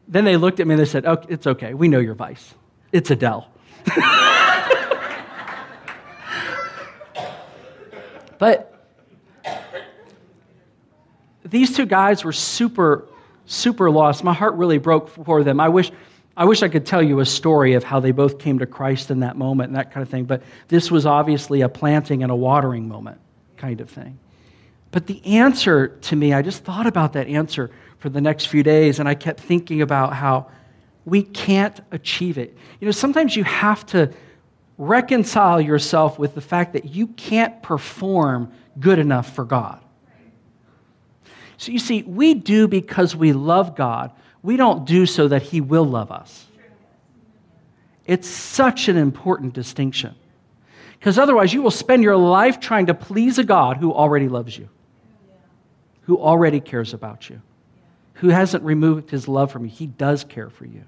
then 0.09 0.25
they 0.25 0.37
looked 0.37 0.59
at 0.59 0.67
me 0.67 0.75
and 0.75 0.81
they 0.81 0.87
said, 0.87 1.07
oh, 1.07 1.23
it's 1.29 1.47
okay. 1.47 1.75
We 1.75 1.89
know 1.89 1.99
your 2.01 2.15
vice. 2.15 2.55
It's 2.93 3.11
Adele. 3.11 3.49
but 8.39 8.75
these 11.45 11.75
two 11.77 11.87
guys 11.87 12.25
were 12.25 12.33
super 12.33 13.09
super 13.49 13.91
lost. 13.91 14.23
My 14.23 14.35
heart 14.35 14.55
really 14.55 14.79
broke 14.79 15.09
for 15.09 15.43
them. 15.43 15.59
I 15.59 15.69
wish, 15.69 15.91
I 16.37 16.45
wish 16.45 16.63
I 16.63 16.69
could 16.69 16.87
tell 16.87 17.03
you 17.03 17.21
a 17.21 17.27
story 17.27 17.75
of 17.75 17.83
how 17.83 17.99
they 17.99 18.13
both 18.13 18.39
came 18.39 18.61
to 18.61 18.67
Christ 18.67 19.11
in 19.11 19.21
that 19.21 19.37
moment 19.37 19.69
and 19.69 19.77
that 19.77 19.91
kind 19.91 20.03
of 20.03 20.09
thing, 20.09 20.25
but 20.25 20.43
this 20.69 20.91
was 20.91 21.07
obviously 21.07 21.63
a 21.63 21.69
planting 21.69 22.23
and 22.23 22.31
a 22.31 22.37
watering 22.37 22.89
moment 22.89 23.19
kind 23.57 23.81
of 23.81 23.91
thing. 23.91 24.19
But 24.91 25.07
the 25.07 25.25
answer 25.27 25.89
to 25.89 26.17
me, 26.17 26.33
I 26.33 26.43
just 26.43 26.63
thought 26.63 26.87
about 26.87 27.15
that 27.15 27.27
answer 27.27 27.71
for 27.99 28.09
the 28.09 28.21
next 28.21 28.47
few 28.47 28.63
days, 28.63 29.01
and 29.01 29.09
I 29.09 29.15
kept 29.15 29.41
thinking 29.41 29.83
about 29.83 30.13
how 30.13 30.51
we 31.05 31.23
can't 31.23 31.81
achieve 31.91 32.39
it. 32.39 32.57
You 32.81 32.87
know, 32.87 32.93
sometimes 32.93 33.35
you 33.35 33.45
have 33.45 33.85
to 33.87 34.13
reconcile 34.79 35.61
yourself 35.61 36.19
with 36.19 36.35
the 36.35 36.41
fact 36.41 36.73
that 36.73 36.87
you 36.87 37.09
can't 37.09 37.63
perform 37.63 38.53
good 38.79 39.01
enough 39.01 39.35
for 39.35 39.45
God. 39.45 39.81
So 41.57 41.73
you 41.73 41.81
see, 41.81 42.05
we 42.05 42.35
do 42.35 42.69
because 42.69 43.17
we 43.17 43.33
love 43.33 43.75
God. 43.75 44.13
We 44.43 44.57
don't 44.57 44.87
do 44.87 45.05
so 45.05 45.29
that 45.29 45.43
He 45.43 45.61
will 45.61 45.85
love 45.85 46.13
us. 46.13 46.47
It's 48.07 48.29
such 48.29 48.89
an 48.89 48.97
important 48.97 49.53
distinction. 49.53 50.15
Because 50.99 51.19
otherwise, 51.19 51.53
you 51.53 51.63
will 51.63 51.71
spend 51.71 52.03
your 52.03 52.17
life 52.17 52.61
trying 52.61 52.87
to 52.87 52.95
please 52.95 53.39
a 53.39 53.45
God 53.45 53.77
who 53.77 53.93
already 53.93 54.29
loves 54.29 54.57
you, 54.57 54.69
who 56.03 56.19
already 56.19 56.61
cares 56.61 56.95
about 56.95 57.29
you, 57.29 57.43
who 58.15 58.29
hasn't 58.29 58.65
removed 58.65 59.11
his 59.11 59.29
love 59.29 59.53
from 59.53 59.65
you. 59.65 59.71
He 59.71 59.87
does 59.87 60.25
care 60.25 60.51
for 60.51 60.65
you. 60.65 60.85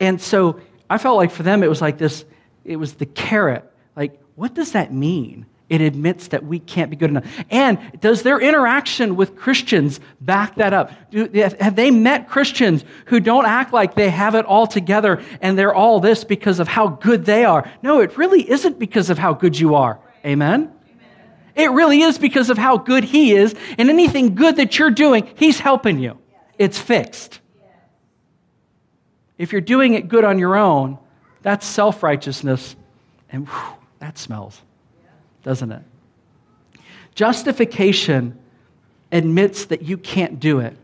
And 0.00 0.20
so 0.20 0.60
I 0.88 0.98
felt 0.98 1.16
like 1.16 1.30
for 1.30 1.42
them, 1.42 1.62
it 1.62 1.68
was 1.68 1.82
like 1.82 1.98
this 1.98 2.24
it 2.64 2.76
was 2.76 2.94
the 2.94 3.06
carrot. 3.06 3.64
Like, 3.96 4.20
what 4.34 4.54
does 4.54 4.72
that 4.72 4.92
mean? 4.92 5.46
It 5.68 5.82
admits 5.82 6.28
that 6.28 6.44
we 6.44 6.60
can't 6.60 6.88
be 6.88 6.96
good 6.96 7.10
enough. 7.10 7.26
And 7.50 7.78
does 8.00 8.22
their 8.22 8.40
interaction 8.40 9.16
with 9.16 9.36
Christians 9.36 10.00
back 10.20 10.54
that 10.54 10.72
up? 10.72 10.92
Do, 11.10 11.28
have 11.60 11.76
they 11.76 11.90
met 11.90 12.28
Christians 12.28 12.84
who 13.06 13.20
don't 13.20 13.44
act 13.44 13.74
like 13.74 13.94
they 13.94 14.08
have 14.08 14.34
it 14.34 14.46
all 14.46 14.66
together 14.66 15.22
and 15.42 15.58
they're 15.58 15.74
all 15.74 16.00
this 16.00 16.24
because 16.24 16.58
of 16.58 16.68
how 16.68 16.88
good 16.88 17.26
they 17.26 17.44
are? 17.44 17.70
No, 17.82 18.00
it 18.00 18.16
really 18.16 18.48
isn't 18.50 18.78
because 18.78 19.10
of 19.10 19.18
how 19.18 19.34
good 19.34 19.58
you 19.58 19.74
are. 19.74 20.00
Amen? 20.24 20.72
It 21.54 21.72
really 21.72 22.00
is 22.02 22.18
because 22.18 22.48
of 22.48 22.56
how 22.56 22.78
good 22.78 23.04
He 23.04 23.32
is. 23.32 23.54
And 23.76 23.90
anything 23.90 24.36
good 24.36 24.56
that 24.56 24.78
you're 24.78 24.90
doing, 24.90 25.28
He's 25.36 25.58
helping 25.58 25.98
you. 25.98 26.16
It's 26.56 26.78
fixed. 26.78 27.40
If 29.36 29.52
you're 29.52 29.60
doing 29.60 29.94
it 29.94 30.08
good 30.08 30.24
on 30.24 30.38
your 30.38 30.56
own, 30.56 30.98
that's 31.42 31.66
self 31.66 32.02
righteousness, 32.02 32.76
and 33.30 33.48
whew, 33.48 33.74
that 33.98 34.18
smells 34.18 34.62
doesn't 35.42 35.72
it? 35.72 35.82
Justification 37.14 38.38
admits 39.10 39.64
that 39.66 39.82
you 39.82 39.96
can't 39.96 40.38
do 40.38 40.60
it, 40.60 40.76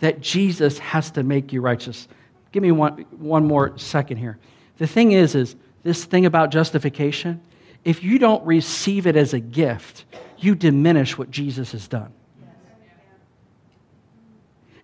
that 0.00 0.20
Jesus 0.20 0.78
has 0.78 1.12
to 1.12 1.22
make 1.22 1.52
you 1.52 1.60
righteous. 1.60 2.08
Give 2.52 2.62
me 2.62 2.72
one, 2.72 3.06
one 3.18 3.46
more 3.46 3.78
second 3.78 4.16
here. 4.16 4.38
The 4.78 4.88
thing 4.88 5.12
is, 5.12 5.36
is 5.36 5.54
this 5.84 6.04
thing 6.04 6.26
about 6.26 6.50
justification, 6.50 7.40
if 7.84 8.02
you 8.02 8.18
don't 8.18 8.44
receive 8.44 9.06
it 9.06 9.14
as 9.14 9.32
a 9.32 9.38
gift, 9.40 10.04
you 10.38 10.54
diminish 10.54 11.16
what 11.16 11.30
Jesus 11.30 11.72
has 11.72 11.86
done. 11.86 12.12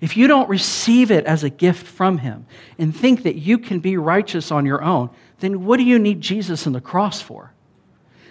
If 0.00 0.16
you 0.16 0.26
don't 0.26 0.48
receive 0.48 1.10
it 1.10 1.24
as 1.24 1.42
a 1.42 1.50
gift 1.50 1.86
from 1.86 2.18
Him 2.18 2.46
and 2.78 2.94
think 2.94 3.22
that 3.22 3.36
you 3.36 3.58
can 3.58 3.80
be 3.80 3.96
righteous 3.96 4.50
on 4.50 4.66
your 4.66 4.82
own, 4.82 5.10
then 5.40 5.64
what 5.64 5.78
do 5.78 5.84
you 5.84 5.98
need 5.98 6.20
Jesus 6.20 6.66
and 6.66 6.74
the 6.74 6.80
cross 6.80 7.20
for? 7.20 7.52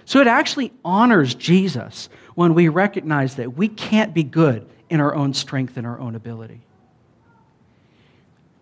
So 0.05 0.22
it 0.22 0.27
actually 0.27 0.72
honors 0.84 1.34
Jesus 1.34 2.10
when 2.36 2.53
we 2.53 2.69
recognize 2.69 3.36
that 3.36 3.57
we 3.57 3.67
can't 3.67 4.13
be 4.13 4.24
good 4.24 4.67
in 4.89 5.00
our 5.00 5.15
own 5.15 5.34
strength 5.34 5.77
and 5.77 5.88
our 5.88 6.00
own 6.00 6.15
ability. 6.15 6.62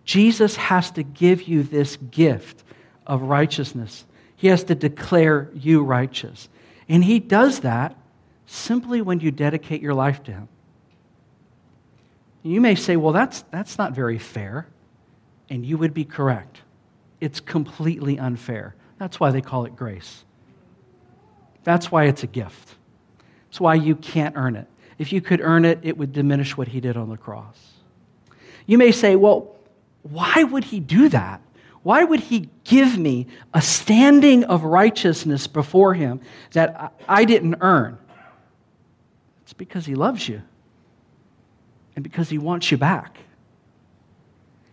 Jesus 0.04 0.56
has 0.56 0.90
to 0.92 1.02
give 1.02 1.42
you 1.42 1.62
this 1.62 1.96
gift 1.96 2.62
of 3.06 3.22
righteousness. 3.22 4.04
He 4.36 4.48
has 4.48 4.64
to 4.64 4.74
declare 4.74 5.50
you 5.54 5.82
righteous. 5.82 6.48
And 6.88 7.04
he 7.04 7.18
does 7.18 7.60
that 7.60 7.96
simply 8.46 9.00
when 9.00 9.20
you 9.20 9.30
dedicate 9.30 9.80
your 9.80 9.94
life 9.94 10.22
to 10.24 10.32
him. 10.32 10.48
You 12.44 12.60
may 12.60 12.74
say, 12.74 12.96
well, 12.96 13.12
that's, 13.14 13.42
that's 13.50 13.78
not 13.78 13.92
very 13.94 14.18
fair. 14.18 14.68
And 15.48 15.64
you 15.64 15.78
would 15.78 15.94
be 15.94 16.04
correct. 16.04 16.60
It's 17.20 17.40
completely 17.40 18.18
unfair. 18.18 18.74
That's 18.98 19.18
why 19.18 19.30
they 19.30 19.40
call 19.40 19.64
it 19.64 19.74
grace. 19.74 20.24
That's 21.64 21.90
why 21.90 22.04
it's 22.04 22.22
a 22.22 22.26
gift. 22.26 22.76
It's 23.48 23.58
why 23.58 23.76
you 23.76 23.96
can't 23.96 24.36
earn 24.36 24.56
it. 24.56 24.66
If 24.98 25.10
you 25.10 25.22
could 25.22 25.40
earn 25.40 25.64
it, 25.64 25.80
it 25.82 25.96
would 25.96 26.12
diminish 26.12 26.56
what 26.56 26.68
he 26.68 26.80
did 26.80 26.98
on 26.98 27.08
the 27.08 27.16
cross. 27.16 27.58
You 28.66 28.76
may 28.76 28.92
say, 28.92 29.16
well, 29.16 29.56
why 30.02 30.44
would 30.44 30.64
he 30.64 30.80
do 30.80 31.08
that? 31.08 31.40
Why 31.82 32.04
would 32.04 32.20
he 32.20 32.50
give 32.64 32.98
me 32.98 33.26
a 33.54 33.62
standing 33.62 34.44
of 34.44 34.64
righteousness 34.64 35.46
before 35.46 35.94
him 35.94 36.20
that 36.52 36.92
I 37.08 37.24
didn't 37.24 37.56
earn? 37.62 37.98
It's 39.42 39.54
because 39.54 39.86
he 39.86 39.94
loves 39.94 40.28
you 40.28 40.42
and 41.96 42.02
because 42.02 42.28
he 42.28 42.38
wants 42.38 42.70
you 42.70 42.76
back. 42.76 43.18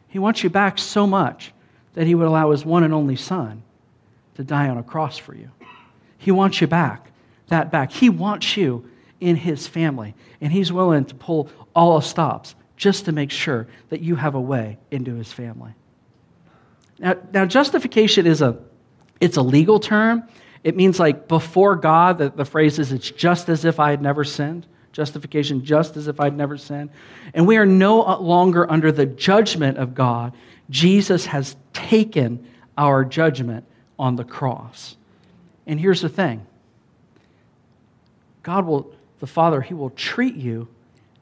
He 0.08 0.20
wants 0.20 0.44
you 0.44 0.50
back 0.50 0.78
so 0.78 1.08
much 1.08 1.54
that 1.94 2.08
he 2.08 2.16
would 2.16 2.28
allow 2.28 2.52
his 2.52 2.66
one 2.66 2.84
and 2.84 2.94
only 2.94 3.16
son 3.16 3.64
to 4.36 4.44
die 4.44 4.70
on 4.70 4.78
a 4.78 4.84
cross 4.84 5.18
for 5.18 5.36
you. 5.36 5.50
He 6.18 6.32
wants 6.32 6.62
you 6.62 6.68
back, 6.68 7.12
that 7.48 7.72
back. 7.72 7.92
He 7.92 8.10
wants 8.10 8.58
you 8.58 8.90
in 9.20 9.36
his 9.36 9.68
family, 9.68 10.16
and 10.40 10.52
he's 10.52 10.72
willing 10.72 11.06
to 11.06 11.16
pull 11.16 11.50
all 11.76 12.02
stops 12.02 12.56
just 12.76 13.06
to 13.06 13.12
make 13.12 13.32
sure 13.32 13.68
that 13.90 14.02
you 14.02 14.16
have 14.16 14.36
a 14.36 14.42
way 14.42 14.78
into 14.90 15.16
his 15.16 15.32
family. 15.32 15.74
Now, 17.00 17.16
now 17.34 17.46
justification 17.46 18.26
is 18.26 18.42
a 18.42 18.58
it's 19.20 19.38
a 19.38 19.42
legal 19.42 19.80
term. 19.80 20.24
It 20.64 20.76
means 20.76 21.00
like 21.00 21.28
before 21.28 21.76
God, 21.76 22.18
the, 22.18 22.30
the 22.30 22.46
phrase 22.46 22.80
is 22.80 22.92
it's 22.92 23.10
just 23.12 23.50
as 23.50 23.66
if 23.66 23.80
I 23.80 23.92
had 23.92 24.02
never 24.02 24.24
sinned. 24.24 24.66
Justification, 24.92 25.64
just 25.64 25.96
as 25.98 26.08
if 26.08 26.20
I'd 26.20 26.36
never 26.36 26.58
sinned. 26.58 26.90
And 27.34 27.48
we 27.48 27.58
are 27.58 27.66
no 27.66 28.02
longer 28.20 28.70
under 28.70 28.92
the 28.92 29.06
judgment 29.06 29.78
of 29.78 29.96
God. 29.96 30.34
Jesus 30.70 31.26
has 31.28 31.56
taken 31.74 32.46
our 32.78 33.06
judgment 33.06 33.66
on 33.98 34.16
the 34.16 34.24
cross. 34.24 34.96
And 35.66 35.80
here's 35.80 36.02
the 36.02 36.10
thing 36.10 36.46
God 38.44 38.66
will, 38.66 38.94
the 39.20 39.28
Father, 39.28 39.62
He 39.62 39.74
will 39.74 39.92
treat 39.92 40.36
you 40.36 40.68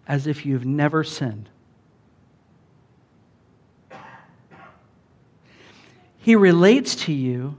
as 0.08 0.26
if 0.26 0.46
you've 0.46 0.66
never 0.66 1.04
sinned. 1.04 1.50
He 6.18 6.36
relates 6.36 6.96
to 6.96 7.14
you 7.14 7.58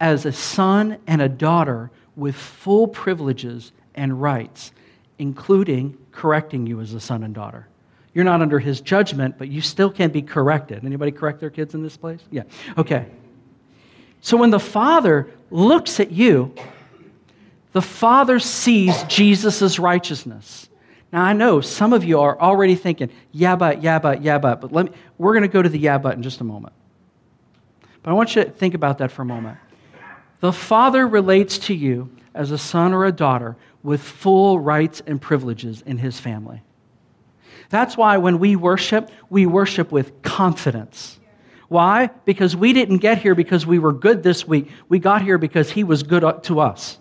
as 0.00 0.26
a 0.26 0.32
son 0.32 0.98
and 1.06 1.22
a 1.22 1.28
daughter 1.28 1.90
with 2.16 2.34
full 2.34 2.88
privileges 2.88 3.72
and 3.94 4.20
rights, 4.20 4.72
including 5.20 5.96
correcting 6.10 6.66
you 6.66 6.80
as 6.80 6.94
a 6.94 7.00
son 7.00 7.22
and 7.22 7.34
daughter. 7.34 7.68
You're 8.12 8.24
not 8.24 8.42
under 8.42 8.58
his 8.58 8.80
judgment, 8.80 9.38
but 9.38 9.48
you 9.48 9.60
still 9.60 9.90
can 9.90 10.10
be 10.10 10.22
corrected. 10.22 10.84
Anybody 10.84 11.12
correct 11.12 11.38
their 11.38 11.50
kids 11.50 11.74
in 11.74 11.82
this 11.82 11.96
place? 11.96 12.20
Yeah. 12.30 12.42
Okay. 12.76 13.06
So 14.20 14.36
when 14.36 14.50
the 14.50 14.58
Father 14.58 15.28
looks 15.50 16.00
at 16.00 16.10
you, 16.10 16.54
the 17.72 17.82
Father 17.82 18.40
sees 18.40 19.00
Jesus' 19.04 19.78
righteousness. 19.78 20.68
Now, 21.12 21.22
I 21.22 21.32
know 21.32 21.60
some 21.60 21.92
of 21.92 22.04
you 22.04 22.20
are 22.20 22.38
already 22.40 22.74
thinking, 22.74 23.10
yeah, 23.32 23.56
but, 23.56 23.82
yeah, 23.82 23.98
but, 23.98 24.22
yeah, 24.22 24.38
but, 24.38 24.60
but 24.60 24.72
let 24.72 24.86
me, 24.86 24.92
we're 25.18 25.32
going 25.32 25.42
to 25.42 25.48
go 25.48 25.62
to 25.62 25.68
the 25.68 25.78
yeah, 25.78 25.98
but 25.98 26.16
in 26.16 26.22
just 26.22 26.40
a 26.40 26.44
moment. 26.44 26.72
But 28.02 28.10
I 28.10 28.14
want 28.14 28.34
you 28.34 28.44
to 28.44 28.50
think 28.50 28.74
about 28.74 28.98
that 28.98 29.12
for 29.12 29.22
a 29.22 29.26
moment. 29.26 29.58
The 30.40 30.52
Father 30.52 31.06
relates 31.06 31.58
to 31.58 31.74
you 31.74 32.10
as 32.34 32.50
a 32.50 32.58
son 32.58 32.92
or 32.92 33.04
a 33.04 33.12
daughter 33.12 33.56
with 33.82 34.02
full 34.02 34.58
rights 34.58 35.02
and 35.06 35.20
privileges 35.20 35.82
in 35.82 35.98
his 35.98 36.20
family. 36.20 36.62
That's 37.70 37.96
why 37.96 38.18
when 38.18 38.38
we 38.38 38.56
worship, 38.56 39.10
we 39.30 39.46
worship 39.46 39.92
with 39.92 40.22
confidence. 40.22 41.18
Why? 41.68 42.10
Because 42.24 42.56
we 42.56 42.72
didn't 42.72 42.98
get 42.98 43.18
here 43.18 43.36
because 43.36 43.64
we 43.64 43.78
were 43.78 43.92
good 43.92 44.24
this 44.24 44.46
week. 44.46 44.70
We 44.88 44.98
got 44.98 45.22
here 45.22 45.38
because 45.38 45.70
he 45.70 45.84
was 45.84 46.02
good 46.02 46.42
to 46.44 46.60
us. 46.60 46.98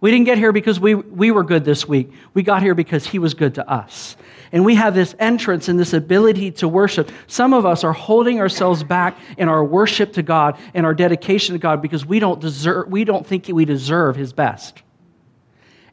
We 0.00 0.10
didn't 0.10 0.26
get 0.26 0.38
here 0.38 0.52
because 0.52 0.78
we, 0.78 0.94
we 0.94 1.30
were 1.30 1.42
good 1.42 1.64
this 1.64 1.86
week. 1.86 2.12
We 2.34 2.42
got 2.42 2.62
here 2.62 2.74
because 2.74 3.06
he 3.06 3.18
was 3.18 3.34
good 3.34 3.56
to 3.56 3.68
us. 3.68 4.16
And 4.50 4.64
we 4.64 4.76
have 4.76 4.94
this 4.94 5.14
entrance 5.18 5.68
and 5.68 5.78
this 5.78 5.92
ability 5.92 6.52
to 6.52 6.68
worship. 6.68 7.10
Some 7.26 7.52
of 7.52 7.66
us 7.66 7.84
are 7.84 7.92
holding 7.92 8.40
ourselves 8.40 8.82
back 8.82 9.18
in 9.36 9.48
our 9.48 9.64
worship 9.64 10.12
to 10.14 10.22
God 10.22 10.58
and 10.74 10.86
our 10.86 10.94
dedication 10.94 11.54
to 11.54 11.58
God 11.58 11.82
because 11.82 12.06
we 12.06 12.18
don't 12.18 12.40
deserve, 12.40 12.88
we 12.88 13.04
don't 13.04 13.26
think 13.26 13.48
we 13.48 13.64
deserve 13.64 14.16
his 14.16 14.32
best. 14.32 14.82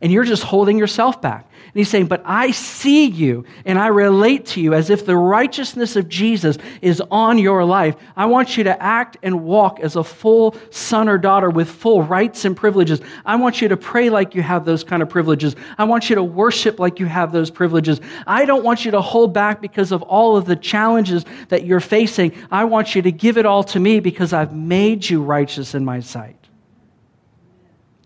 And 0.02 0.12
you're 0.12 0.26
just 0.26 0.44
holding 0.44 0.78
yourself 0.78 1.22
back. 1.22 1.48
And 1.76 1.80
he's 1.82 1.90
saying, 1.90 2.08
But 2.08 2.22
I 2.26 2.52
see 2.52 3.06
you 3.06 3.46
and 3.66 3.80
I 3.80 3.88
relate 3.88 4.46
to 4.48 4.62
you 4.62 4.74
as 4.74 4.90
if 4.90 5.06
the 5.06 5.16
righteousness 5.16 5.96
of 5.96 6.10
Jesus 6.10 6.58
is 6.82 7.02
on 7.12 7.38
your 7.38 7.64
life. 7.64 7.96
I 8.16 8.26
want 8.26 8.58
you 8.58 8.66
to 8.66 8.82
act 8.82 9.18
and 9.24 9.44
walk 9.44 9.80
as 9.80 9.96
a 9.96 10.04
full 10.04 10.56
son 10.70 11.10
or 11.10 11.18
daughter 11.18 11.50
with 11.50 11.70
full 11.70 12.04
rights 12.04 12.46
and 12.46 12.56
privileges. 12.56 13.02
I 13.26 13.38
want 13.38 13.62
you 13.62 13.70
to 13.70 13.78
pray 13.78 14.10
like 14.10 14.36
you 14.36 14.42
have 14.42 14.66
those 14.66 14.84
kind 14.84 15.02
of 15.02 15.10
privileges. 15.10 15.56
I 15.78 15.86
want 15.86 16.10
you 16.10 16.16
to 16.16 16.24
worship 16.24 16.80
like 16.80 17.00
you 17.00 17.06
have 17.06 17.32
those 17.32 17.50
privileges. 17.50 18.02
I 18.28 18.46
don't 18.46 18.64
want 18.64 18.86
you 18.86 18.92
to 18.92 19.02
hold 19.02 19.34
back 19.34 19.62
because 19.62 19.92
of 19.92 20.02
all 20.04 20.38
of 20.38 20.46
the 20.46 20.56
challenges 20.56 21.26
that 21.50 21.66
you're 21.66 21.80
facing. 21.80 22.34
I 22.52 22.66
want 22.66 22.96
you 22.96 23.02
to 23.02 23.12
give 23.12 23.38
it 23.38 23.46
all 23.46 23.64
to 23.66 23.80
me 23.80 24.02
because 24.02 24.34
I've 24.34 24.56
made 24.56 25.10
you 25.10 25.24
righteous 25.24 25.74
in 25.74 25.86
my 25.86 26.02
sight. 26.02 26.38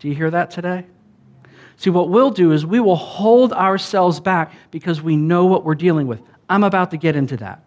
Do 0.00 0.08
you 0.08 0.14
hear 0.14 0.30
that 0.30 0.50
today? 0.50 0.86
See, 1.80 1.88
what 1.88 2.10
we'll 2.10 2.30
do 2.30 2.52
is 2.52 2.66
we 2.66 2.78
will 2.78 2.94
hold 2.94 3.54
ourselves 3.54 4.20
back 4.20 4.52
because 4.70 5.00
we 5.00 5.16
know 5.16 5.46
what 5.46 5.64
we're 5.64 5.74
dealing 5.74 6.06
with. 6.06 6.20
I'm 6.46 6.62
about 6.62 6.90
to 6.90 6.98
get 6.98 7.16
into 7.16 7.38
that. 7.38 7.64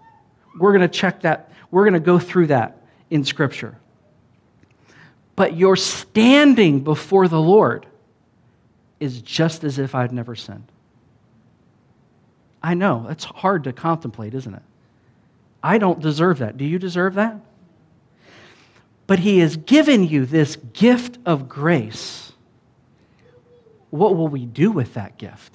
We're 0.59 0.71
going 0.71 0.87
to 0.87 0.87
check 0.87 1.21
that. 1.21 1.51
We're 1.71 1.81
going 1.81 1.95
to 1.95 1.99
go 1.99 2.19
through 2.19 2.47
that 2.47 2.77
in 3.09 3.23
Scripture. 3.23 3.75
But 5.35 5.57
your 5.57 5.75
standing 5.75 6.81
before 6.81 7.27
the 7.27 7.41
Lord 7.41 7.87
is 8.99 9.19
just 9.19 9.63
as 9.63 9.79
if 9.79 9.95
I'd 9.95 10.11
never 10.11 10.35
sinned. 10.35 10.71
I 12.61 12.75
know, 12.75 13.07
it's 13.09 13.23
hard 13.23 13.63
to 13.63 13.73
contemplate, 13.73 14.35
isn't 14.35 14.53
it? 14.53 14.61
I 15.63 15.79
don't 15.79 15.99
deserve 15.99 16.37
that. 16.37 16.55
Do 16.55 16.65
you 16.65 16.77
deserve 16.77 17.15
that? 17.15 17.39
But 19.07 19.17
He 19.17 19.39
has 19.39 19.57
given 19.57 20.03
you 20.03 20.27
this 20.27 20.55
gift 20.55 21.17
of 21.25 21.49
grace 21.49 22.32
what 23.93 24.15
will 24.15 24.27
we 24.27 24.43
do 24.43 24.71
with 24.71 24.95
that 24.95 25.19
gift? 25.19 25.53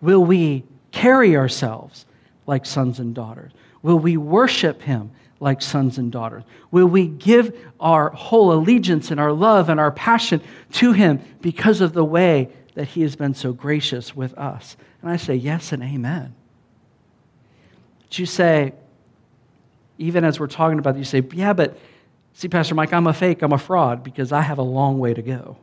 Will 0.00 0.24
we 0.24 0.64
carry 0.90 1.36
ourselves 1.36 2.04
like 2.48 2.66
sons 2.66 2.98
and 2.98 3.14
daughters? 3.14 3.52
Will 3.80 4.00
we 4.00 4.16
worship 4.16 4.82
Him 4.82 5.12
like 5.38 5.62
sons 5.62 5.98
and 5.98 6.10
daughters? 6.10 6.42
Will 6.72 6.88
we 6.88 7.06
give 7.06 7.56
our 7.78 8.10
whole 8.10 8.52
allegiance 8.52 9.12
and 9.12 9.20
our 9.20 9.30
love 9.30 9.68
and 9.68 9.78
our 9.78 9.92
passion 9.92 10.40
to 10.72 10.90
Him 10.90 11.20
because 11.42 11.80
of 11.80 11.92
the 11.92 12.04
way 12.04 12.48
that 12.74 12.88
He 12.88 13.02
has 13.02 13.14
been 13.14 13.34
so 13.34 13.52
gracious 13.52 14.16
with 14.16 14.34
us? 14.34 14.76
And 15.02 15.10
I 15.12 15.18
say, 15.18 15.36
yes 15.36 15.70
and 15.70 15.80
amen. 15.80 16.34
But 18.00 18.18
you 18.18 18.26
say, 18.26 18.72
even 19.98 20.24
as 20.24 20.40
we're 20.40 20.48
talking 20.48 20.80
about 20.80 20.96
it, 20.96 20.98
you 20.98 21.04
say, 21.04 21.22
yeah, 21.34 21.52
but 21.52 21.78
see, 22.32 22.48
Pastor 22.48 22.74
Mike, 22.74 22.92
I'm 22.92 23.06
a 23.06 23.14
fake, 23.14 23.42
I'm 23.42 23.52
a 23.52 23.58
fraud 23.58 24.02
because 24.02 24.32
I 24.32 24.40
have 24.40 24.58
a 24.58 24.62
long 24.62 24.98
way 24.98 25.14
to 25.14 25.22
go. 25.22 25.56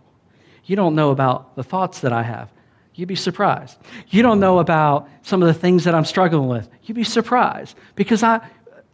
You 0.65 0.75
don't 0.75 0.95
know 0.95 1.11
about 1.11 1.55
the 1.55 1.63
thoughts 1.63 1.99
that 2.01 2.13
I 2.13 2.23
have. 2.23 2.49
You'd 2.95 3.07
be 3.07 3.15
surprised. 3.15 3.77
You 4.09 4.21
don't 4.21 4.39
know 4.39 4.59
about 4.59 5.09
some 5.23 5.41
of 5.41 5.47
the 5.47 5.53
things 5.53 5.85
that 5.85 5.95
I'm 5.95 6.05
struggling 6.05 6.47
with. 6.47 6.69
You'd 6.83 6.95
be 6.95 7.03
surprised 7.03 7.75
because 7.95 8.23
I, 8.23 8.47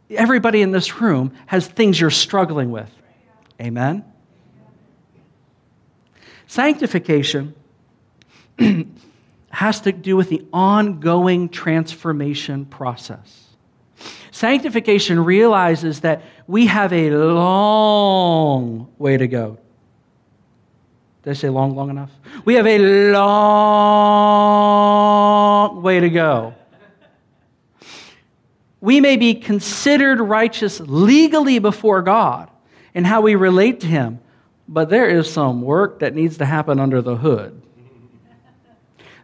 everybody 0.10 0.62
in 0.62 0.71
this 0.71 1.01
room 1.01 1.34
has 1.47 1.67
things 1.67 1.99
you're 1.99 2.10
struggling 2.10 2.71
with. 2.71 2.89
Amen? 3.62 4.05
Sanctification 6.47 7.53
has 9.49 9.82
to 9.82 9.91
do 9.91 10.15
with 10.15 10.29
the 10.29 10.45
ongoing 10.53 11.49
transformation 11.49 12.65
process. 12.65 13.47
Sanctification 14.32 15.19
realizes 15.19 15.99
that 16.01 16.23
we 16.47 16.67
have 16.67 16.93
a 16.93 17.10
long 17.12 18.88
way 18.97 19.17
to 19.17 19.27
go 19.27 19.58
did 21.23 21.32
I 21.32 21.34
say 21.34 21.49
long, 21.49 21.75
long 21.75 21.89
enough? 21.89 22.12
We 22.45 22.53
have 22.55 22.65
a 22.65 22.77
long 23.12 24.21
way 25.82 25.99
to 25.99 26.10
go. 26.10 26.53
We 28.82 29.01
may 29.01 29.17
be 29.17 29.34
considered 29.36 30.21
righteous 30.21 30.79
legally 30.79 31.60
before 31.60 32.01
God 32.01 32.49
and 32.95 33.05
how 33.05 33.19
we 33.21 33.36
relate 33.36 33.82
to 33.82 33.88
Him, 33.88 34.19
but 34.67 34.89
there 34.89 35.10
is 35.10 35.29
some 35.32 35.62
work 35.62 35.99
that 35.99 36.15
needs 36.15 36.38
to 36.38 36.45
happen 36.45 36.79
under 36.79 37.01
the 37.01 37.17
hood. 37.17 37.62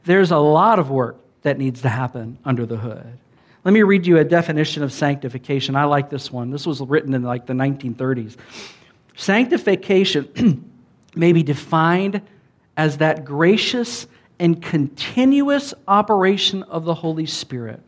There's 0.04 0.32
a 0.32 0.38
lot 0.38 0.78
of 0.80 0.90
work 0.90 1.18
that 1.44 1.58
needs 1.58 1.82
to 1.84 1.90
happen 1.90 2.38
under 2.44 2.66
the 2.66 2.78
hood. 2.78 3.18
Let 3.64 3.74
me 3.74 3.82
read 3.84 4.06
you 4.06 4.18
a 4.18 4.24
definition 4.24 4.84
of 4.84 4.92
sanctification. 4.92 5.76
I 5.76 5.86
like 5.86 6.10
this 6.10 6.32
one. 6.32 6.52
This 6.52 6.68
was 6.68 6.82
written 6.82 7.14
in 7.14 7.24
like 7.24 7.46
the 7.48 7.54
1930s. 7.54 8.36
Sanctification 9.16 10.70
may 11.16 11.34
be 11.34 11.44
defined 11.44 12.22
as 12.78 12.98
that 12.98 13.26
gracious 13.26 14.08
and 14.40 14.62
continuous 14.62 15.74
operation 15.88 16.64
of 16.64 16.86
the 16.86 16.94
Holy 16.94 17.26
Spirit, 17.26 17.82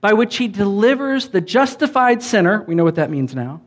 by 0.00 0.12
which 0.12 0.36
he 0.36 0.48
delivers 0.48 1.28
the 1.28 1.40
justified 1.40 2.22
sinner, 2.22 2.62
we 2.62 2.74
know 2.74 2.84
what 2.84 2.96
that 2.96 3.10
means 3.10 3.34
now, 3.34 3.60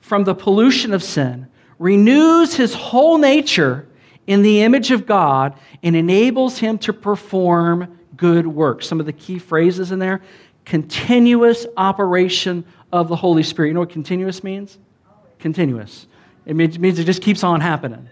from 0.00 0.24
the 0.24 0.34
pollution 0.34 0.92
of 0.92 1.02
sin, 1.02 1.46
renews 1.78 2.54
his 2.54 2.74
whole 2.74 3.18
nature 3.18 3.86
in 4.26 4.42
the 4.42 4.60
image 4.60 4.90
of 4.90 5.06
God, 5.06 5.58
and 5.82 5.96
enables 5.96 6.58
him 6.58 6.76
to 6.76 6.92
perform 6.92 7.98
good 8.14 8.46
works. 8.46 8.86
Some 8.86 9.00
of 9.00 9.06
the 9.06 9.12
key 9.12 9.38
phrases 9.38 9.90
in 9.90 9.98
there 9.98 10.20
continuous 10.66 11.66
operation 11.78 12.62
of 12.92 13.08
the 13.08 13.16
Holy 13.16 13.42
Spirit. 13.42 13.68
You 13.68 13.74
know 13.74 13.80
what 13.80 13.88
continuous 13.88 14.44
means? 14.44 14.76
Continuous. 15.38 16.06
It 16.48 16.56
means 16.56 16.98
it 16.98 17.04
just 17.04 17.22
keeps 17.22 17.44
on 17.44 17.60
happening 17.60 18.08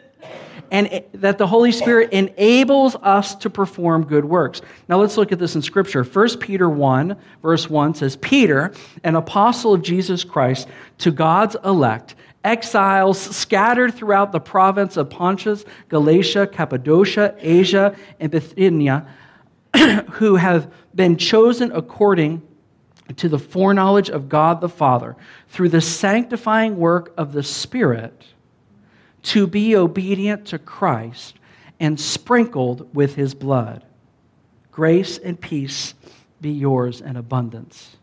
and 0.70 1.05
that 1.14 1.38
the 1.38 1.46
Holy 1.46 1.72
Spirit 1.72 2.12
enables 2.12 2.96
us 2.96 3.35
to 3.37 3.51
perform 3.51 4.05
good 4.05 4.25
works. 4.25 4.62
Now 4.88 4.99
let's 4.99 5.16
look 5.16 5.33
at 5.33 5.38
this 5.38 5.55
in 5.55 5.62
Scripture. 5.62 6.03
1 6.03 6.38
Peter 6.38 6.68
1, 6.68 7.16
verse 7.42 7.70
1 7.70 7.94
says, 7.94 8.16
Peter, 8.16 8.72
an 9.05 9.16
apostle 9.16 9.75
of 9.75 9.83
Jesus 9.83 10.25
Christ, 10.25 10.68
to 10.99 11.11
God's 11.11 11.57
elect, 11.64 12.14
exiles 12.44 13.18
scattered 13.18 13.94
throughout 13.94 14.33
the 14.33 14.40
province 14.40 14.96
of 14.96 15.11
Pontus, 15.11 15.64
Galatia, 15.88 16.46
Cappadocia, 16.46 17.35
Asia, 17.38 17.96
and 18.20 18.31
Bithynia, 18.31 19.07
who 20.12 20.37
have 20.37 20.72
been 20.94 21.16
chosen 21.16 21.70
according 21.72 22.42
to 23.14 23.28
the 23.28 23.38
foreknowledge 23.38 24.10
of 24.10 24.28
God 24.28 24.60
the 24.60 24.68
Father 24.68 25.16
through 25.48 25.68
the 25.68 25.80
sanctifying 25.80 26.76
work 26.76 27.12
of 27.16 27.32
the 27.32 27.42
Spirit 27.42 28.24
to 29.22 29.46
be 29.46 29.76
obedient 29.76 30.46
to 30.46 30.58
Christ 30.58 31.38
and 31.78 31.98
sprinkled 32.00 32.94
with 32.94 33.14
his 33.14 33.34
blood. 33.34 33.84
Grace 34.72 35.18
and 35.18 35.40
peace 35.40 35.94
be 36.40 36.50
yours 36.50 37.00
in 37.00 37.16
abundance. 37.16 37.96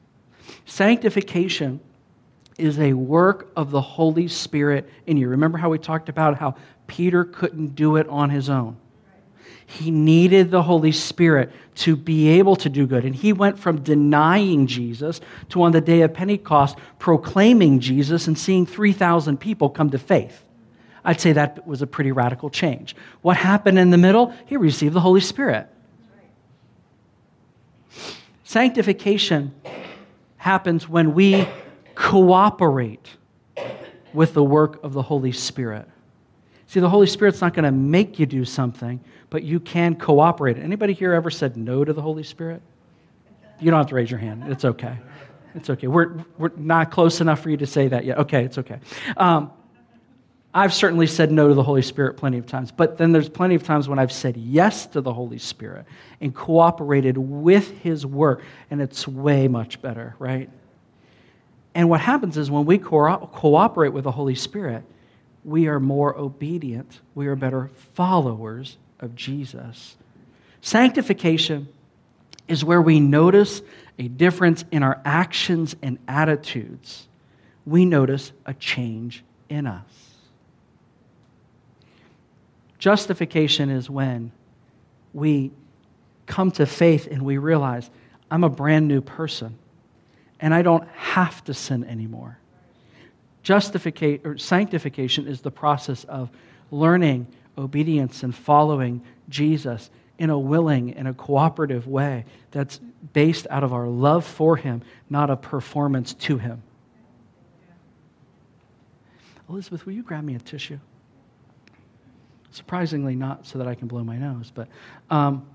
Sanctification 0.65 1.79
is 2.57 2.79
a 2.79 2.93
work 2.93 3.51
of 3.55 3.71
the 3.71 3.81
Holy 3.81 4.27
Spirit 4.27 4.89
in 5.05 5.17
you. 5.17 5.27
Remember 5.29 5.57
how 5.57 5.69
we 5.69 5.79
talked 5.79 6.09
about 6.09 6.37
how 6.37 6.55
Peter 6.87 7.25
couldn't 7.25 7.75
do 7.75 7.95
it 7.95 8.07
on 8.09 8.29
his 8.29 8.49
own? 8.49 8.77
He 9.65 9.91
needed 9.91 10.52
the 10.52 10.62
Holy 10.62 10.91
Spirit 10.91 11.52
to 11.76 11.95
be 11.95 12.30
able 12.30 12.56
to 12.58 12.69
do 12.69 12.86
good. 12.86 13.06
And 13.06 13.15
he 13.15 13.34
went 13.34 13.58
from 13.58 13.82
denying 13.82 14.67
Jesus 14.67 15.21
to, 15.49 15.63
on 15.63 15.71
the 15.71 15.82
day 15.82 16.02
of 16.02 16.13
Pentecost, 16.13 16.78
proclaiming 16.99 17.80
Jesus 17.80 18.28
and 18.28 18.38
seeing 18.38 18.65
3,000 18.65 19.39
people 19.39 19.69
come 19.69 19.89
to 19.91 19.97
faith. 19.97 20.43
I'd 21.06 21.19
say 21.19 21.34
that 21.34 21.67
was 21.67 21.82
a 21.82 21.88
pretty 21.88 22.12
radical 22.12 22.49
change. 22.49 22.95
What 23.21 23.38
happened 23.38 23.80
in 23.80 23.89
the 23.89 23.97
middle? 23.97 24.34
He 24.45 24.58
received 24.58 24.93
the 24.93 25.02
Holy 25.02 25.21
Spirit. 25.21 25.67
Sanctification 28.43 29.54
happens 30.38 30.88
when 30.88 31.13
we 31.13 31.47
cooperate 31.95 33.10
with 34.13 34.34
the 34.34 34.43
work 34.43 34.84
of 34.84 34.93
the 34.93 35.02
Holy 35.02 35.32
Spirit. 35.32 35.88
See, 36.73 36.79
the 36.79 36.89
Holy 36.89 37.05
Spirit's 37.05 37.39
not 37.39 37.53
going 37.53 37.65
to 37.65 37.71
make 37.71 38.17
you 38.17 38.25
do 38.25 38.43
something, 38.43 38.99
but 39.29 39.43
you 39.43 39.59
can 39.59 39.93
cooperate. 39.93 40.57
Anybody 40.57 40.93
here 40.93 41.13
ever 41.13 41.29
said 41.29 41.55
no 41.55 41.86
to 41.86 41.93
the 41.93 42.01
Holy 42.01 42.23
Spirit? 42.23 42.63
You 43.59 43.69
don't 43.69 43.77
have 43.77 43.89
to 43.89 43.95
raise 43.95 44.09
your 44.09 44.19
hand. 44.19 44.45
It's 44.47 44.65
okay. 44.65 44.97
It's 45.53 45.69
okay. 45.69 45.86
We're, 45.86 46.25
we're 46.39 46.49
not 46.57 46.89
close 46.89 47.21
enough 47.21 47.41
for 47.41 47.51
you 47.51 47.57
to 47.57 47.67
say 47.67 47.89
that 47.89 48.05
yet. 48.05 48.17
Okay, 48.17 48.43
it's 48.43 48.57
okay. 48.57 48.79
Um, 49.17 49.51
I've 50.51 50.73
certainly 50.73 51.05
said 51.05 51.31
no 51.31 51.47
to 51.47 51.53
the 51.53 51.62
Holy 51.62 51.83
Spirit 51.83 52.17
plenty 52.17 52.39
of 52.39 52.47
times, 52.47 52.71
but 52.71 52.97
then 52.97 53.12
there's 53.12 53.29
plenty 53.29 53.53
of 53.53 53.62
times 53.62 53.88
when 53.88 53.99
I've 53.99 54.12
said 54.12 54.36
yes 54.36 54.88
to 54.88 55.01
the 55.01 55.13
Holy 55.13 55.38
Spirit 55.38 55.86
and 56.21 56.33
cooperated 56.33 57.19
with 57.19 57.69
His 57.81 58.03
work, 58.03 58.41
and 58.71 58.81
it's 58.81 59.07
way 59.07 59.47
much 59.47 59.79
better, 59.79 60.15
right? 60.17 60.49
And 61.75 61.88
what 61.88 62.01
happens 62.01 62.36
is 62.36 62.49
when 62.49 62.65
we 62.65 62.79
co- 62.79 63.29
cooperate 63.31 63.93
with 63.93 64.05
the 64.05 64.12
Holy 64.12 64.33
Spirit, 64.33 64.83
we 65.43 65.67
are 65.67 65.79
more 65.79 66.17
obedient, 66.17 67.01
we 67.15 67.27
are 67.27 67.36
better 67.36 67.69
followers 67.93 68.77
of 68.99 69.15
Jesus. 69.15 69.95
Sanctification 70.62 71.67
is 72.47 72.63
where 72.63 72.82
we 72.82 72.99
notice 72.99 73.62
a 73.99 74.08
difference 74.08 74.63
in 74.71 74.84
our 74.84 75.01
actions 75.06 75.75
and 75.82 75.97
attitudes. 76.08 77.08
We 77.65 77.86
notice 77.86 78.32
a 78.45 78.53
change 78.53 79.23
in 79.49 79.67
us. 79.67 79.84
Justification 82.79 83.69
is 83.69 83.89
when 83.89 84.32
we 85.13 85.51
come 86.25 86.51
to 86.51 86.65
faith 86.65 87.08
and 87.10 87.21
we 87.21 87.38
realize 87.38 87.89
I'm 88.29 88.43
a 88.43 88.49
brand 88.49 88.88
new 88.88 89.01
person 89.01 89.58
and 90.39 90.53
I 90.53 90.62
don't 90.62 90.88
have 90.89 91.43
to 91.45 91.53
sin 91.53 91.86
anymore. 91.86 92.38
Justification 93.43 94.25
or 94.25 94.38
sanctification 94.38 95.27
is 95.27 95.41
the 95.41 95.51
process 95.51 96.03
of 96.06 96.29
learning 96.71 97.27
obedience 97.58 98.23
and 98.23 98.34
following 98.34 99.01
Jesus 99.29 99.89
in 100.17 100.29
a 100.29 100.39
willing 100.39 100.93
and 100.93 101.08
a 101.08 101.13
cooperative 101.13 101.88
way 101.88 102.25
that's 102.51 102.79
based 103.13 103.45
out 103.49 103.63
of 103.63 103.73
our 103.73 103.88
love 103.88 104.25
for 104.25 104.56
him, 104.56 104.82
not 105.10 105.29
a 105.29 105.36
performance 105.36 106.13
to 106.13 106.38
him. 106.38 106.63
Elizabeth, 109.49 109.86
will 109.86 109.93
you 109.93 110.03
grab 110.03 110.23
me 110.23 110.36
a 110.36 110.39
tissue? 110.39 110.79
Surprisingly, 112.51 113.15
not 113.15 113.45
so 113.45 113.60
that 113.60 113.67
I 113.67 113.75
can 113.75 113.88
blow 113.88 114.03
my 114.03 114.17
nose, 114.17 114.51
but. 114.53 114.67
Um, 115.10 115.45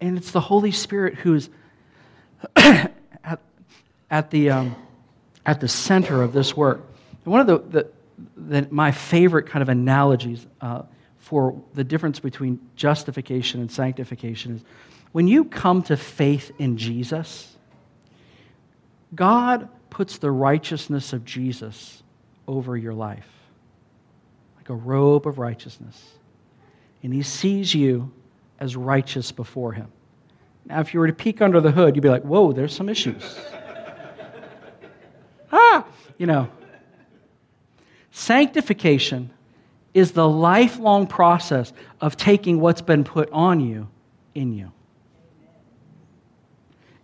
and 0.00 0.18
it's 0.18 0.30
the 0.30 0.40
Holy 0.40 0.70
Spirit 0.70 1.14
who's 1.14 1.48
at, 2.56 2.92
at, 4.10 4.30
the, 4.30 4.50
um, 4.50 4.76
at 5.46 5.60
the 5.60 5.68
center 5.68 6.22
of 6.22 6.32
this 6.32 6.56
work. 6.56 6.80
And 7.24 7.32
one 7.32 7.40
of 7.40 7.46
the, 7.46 7.58
the, 7.58 7.90
the, 8.36 8.68
my 8.70 8.92
favorite 8.92 9.46
kind 9.46 9.62
of 9.62 9.68
analogies 9.68 10.46
uh, 10.60 10.82
for 11.18 11.60
the 11.74 11.84
difference 11.84 12.20
between 12.20 12.60
justification 12.76 13.60
and 13.60 13.70
sanctification 13.70 14.56
is 14.56 14.62
when 15.12 15.28
you 15.28 15.44
come 15.44 15.82
to 15.84 15.96
faith 15.96 16.50
in 16.58 16.76
Jesus, 16.76 17.56
God 19.14 19.68
puts 19.90 20.18
the 20.18 20.30
righteousness 20.30 21.12
of 21.12 21.24
Jesus 21.24 22.02
over 22.46 22.76
your 22.76 22.94
life 22.94 23.28
like 24.64 24.70
a 24.70 24.74
robe 24.74 25.26
of 25.26 25.38
righteousness. 25.38 26.12
And 27.02 27.12
he 27.12 27.22
sees 27.22 27.74
you 27.74 28.10
as 28.58 28.76
righteous 28.76 29.30
before 29.30 29.72
him. 29.72 29.88
Now, 30.64 30.80
if 30.80 30.94
you 30.94 31.00
were 31.00 31.06
to 31.06 31.12
peek 31.12 31.42
under 31.42 31.60
the 31.60 31.70
hood, 31.70 31.94
you'd 31.94 32.02
be 32.02 32.08
like, 32.08 32.22
whoa, 32.22 32.52
there's 32.52 32.74
some 32.74 32.88
issues. 32.88 33.38
Ah, 35.54 35.86
you 36.18 36.26
know. 36.26 36.48
Sanctification 38.10 39.30
is 39.92 40.12
the 40.12 40.28
lifelong 40.28 41.06
process 41.06 41.72
of 42.00 42.16
taking 42.16 42.60
what's 42.60 42.82
been 42.82 43.04
put 43.04 43.30
on 43.30 43.60
you 43.60 43.88
in 44.34 44.52
you 44.52 44.72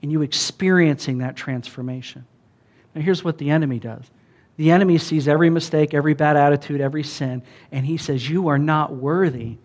and 0.02 0.10
you 0.10 0.22
experiencing 0.22 1.18
that 1.18 1.36
transformation. 1.36 2.26
Now, 2.94 3.02
here's 3.02 3.22
what 3.22 3.38
the 3.38 3.50
enemy 3.50 3.78
does 3.78 4.04
the 4.56 4.72
enemy 4.72 4.98
sees 4.98 5.26
every 5.26 5.48
mistake, 5.48 5.94
every 5.94 6.12
bad 6.12 6.36
attitude, 6.36 6.82
every 6.82 7.02
sin, 7.02 7.42
and 7.72 7.86
he 7.86 7.96
says, 7.96 8.28
You 8.28 8.48
are 8.48 8.58
not 8.58 8.94
worthy. 8.94 9.56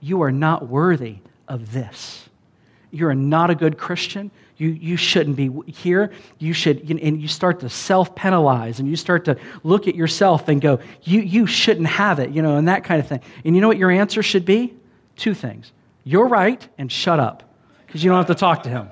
You 0.00 0.22
are 0.22 0.32
not 0.32 0.66
worthy 0.66 1.18
of 1.46 1.72
this. 1.72 2.28
You're 2.90 3.14
not 3.14 3.50
a 3.50 3.54
good 3.54 3.78
Christian. 3.78 4.30
You, 4.60 4.68
you 4.68 4.96
shouldn't 4.96 5.36
be 5.36 5.50
here. 5.72 6.12
You 6.38 6.52
should, 6.52 6.88
and 6.90 7.20
you 7.20 7.28
start 7.28 7.60
to 7.60 7.68
self 7.68 8.14
penalize 8.14 8.78
and 8.78 8.88
you 8.88 8.96
start 8.96 9.24
to 9.24 9.36
look 9.62 9.88
at 9.88 9.94
yourself 9.94 10.48
and 10.48 10.60
go, 10.60 10.80
you, 11.02 11.20
you 11.20 11.46
shouldn't 11.46 11.86
have 11.86 12.18
it, 12.18 12.30
you 12.30 12.42
know, 12.42 12.56
and 12.56 12.68
that 12.68 12.84
kind 12.84 13.00
of 13.00 13.08
thing. 13.08 13.20
And 13.44 13.54
you 13.54 13.60
know 13.60 13.68
what 13.68 13.78
your 13.78 13.90
answer 13.90 14.22
should 14.22 14.44
be? 14.44 14.74
Two 15.16 15.34
things. 15.34 15.72
You're 16.04 16.28
right 16.28 16.66
and 16.78 16.92
shut 16.92 17.18
up 17.18 17.42
because 17.86 18.04
you 18.04 18.10
don't 18.10 18.18
have 18.18 18.26
to 18.26 18.34
talk 18.34 18.62
to 18.64 18.68
him. 18.68 18.88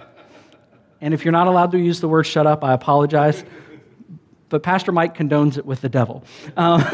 And 1.00 1.14
if 1.14 1.24
you're 1.24 1.32
not 1.32 1.46
allowed 1.46 1.70
to 1.72 1.78
use 1.78 2.00
the 2.00 2.08
word 2.08 2.24
shut 2.24 2.46
up, 2.46 2.64
I 2.64 2.72
apologize 2.72 3.44
but 4.48 4.62
Pastor 4.62 4.92
Mike 4.92 5.16
condones 5.16 5.58
it 5.58 5.66
with 5.66 5.80
the 5.80 5.88
devil. 5.88 6.24
Um, 6.56 6.82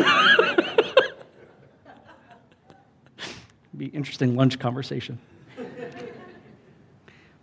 be 3.77 3.87
interesting 3.87 4.37
lunch 4.37 4.59
conversation. 4.59 5.19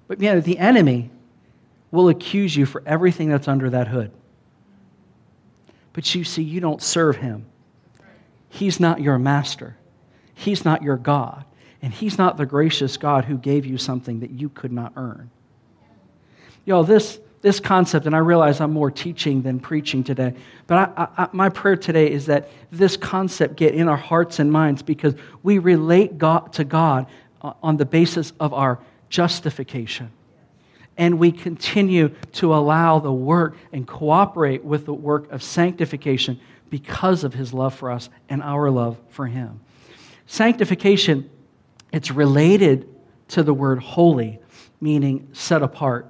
But 0.08 0.20
yeah, 0.20 0.40
the 0.40 0.58
enemy 0.58 1.10
will 1.92 2.10
accuse 2.10 2.56
you 2.56 2.66
for 2.66 2.82
everything 2.86 3.30
that's 3.30 3.48
under 3.48 3.70
that 3.70 3.88
hood. 3.88 4.12
But 5.94 6.16
you 6.16 6.24
see, 6.24 6.44
you 6.44 6.60
don't 6.60 6.82
serve 6.82 7.18
him. 7.18 7.46
He's 8.50 8.80
not 8.80 9.02
your 9.02 9.20
master. 9.20 9.76
He's 10.34 10.66
not 10.66 10.82
your 10.82 10.98
God. 10.98 11.46
And 11.82 11.94
he's 11.94 12.18
not 12.18 12.38
the 12.38 12.46
gracious 12.46 12.98
God 12.98 13.26
who 13.26 13.38
gave 13.38 13.66
you 13.66 13.78
something 13.78 14.22
that 14.22 14.32
you 14.32 14.50
could 14.50 14.72
not 14.72 14.94
earn. 14.96 15.30
Y'all, 16.66 16.84
this 16.84 17.20
this 17.42 17.60
concept, 17.60 18.06
and 18.06 18.16
I 18.16 18.20
realize 18.20 18.62
I'm 18.62 18.72
more 18.72 18.92
teaching 18.92 19.42
than 19.42 19.60
preaching 19.60 20.04
today, 20.04 20.36
but 20.68 20.94
I, 20.96 21.08
I, 21.18 21.30
my 21.32 21.50
prayer 21.50 21.76
today 21.76 22.12
is 22.12 22.28
that 22.28 22.50
this 22.72 22.96
concept 22.96 23.56
get 23.56 23.74
in 23.74 23.88
our 23.90 23.98
hearts 23.98 24.38
and 24.38 24.52
minds 24.52 24.84
because 24.84 25.16
we 25.42 25.58
relate 25.58 26.20
God, 26.20 26.54
to 26.54 26.64
God 26.64 27.08
uh, 27.42 27.54
on 27.64 27.78
the 27.78 27.86
basis 27.86 28.32
of 28.40 28.54
our 28.54 28.80
justification. 29.10 30.12
And 31.02 31.18
we 31.18 31.32
continue 31.32 32.10
to 32.34 32.54
allow 32.54 33.00
the 33.00 33.12
work 33.12 33.58
and 33.74 33.88
cooperate 33.88 34.64
with 34.64 34.86
the 34.86 34.94
work 34.94 35.32
of 35.32 35.42
sanctification 35.42 36.40
because 36.70 37.24
of 37.24 37.34
his 37.34 37.56
love 37.56 37.74
for 37.74 37.90
us 37.90 38.12
and 38.30 38.44
our 38.44 38.70
love 38.70 39.00
for 39.10 39.26
him. 39.26 39.62
Sanctification, 40.28 41.28
it's 41.92 42.12
related 42.12 42.88
to 43.30 43.42
the 43.42 43.52
word 43.52 43.80
holy, 43.80 44.40
meaning 44.80 45.28
set 45.34 45.64
apart. 45.64 46.06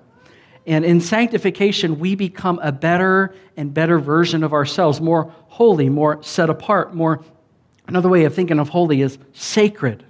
And 0.68 0.84
in 0.84 1.00
sanctification, 1.00 1.98
we 1.98 2.16
become 2.16 2.60
a 2.62 2.74
better 2.74 3.34
and 3.56 3.74
better 3.74 3.98
version 3.98 4.44
of 4.44 4.52
ourselves, 4.52 5.00
more 5.00 5.34
holy, 5.48 5.88
more 5.88 6.22
set 6.22 6.50
apart, 6.50 6.94
more. 6.94 7.24
Another 7.88 8.10
way 8.10 8.26
of 8.26 8.36
thinking 8.36 8.60
of 8.60 8.68
holy 8.68 9.02
is 9.02 9.18
sacred. 9.32 10.04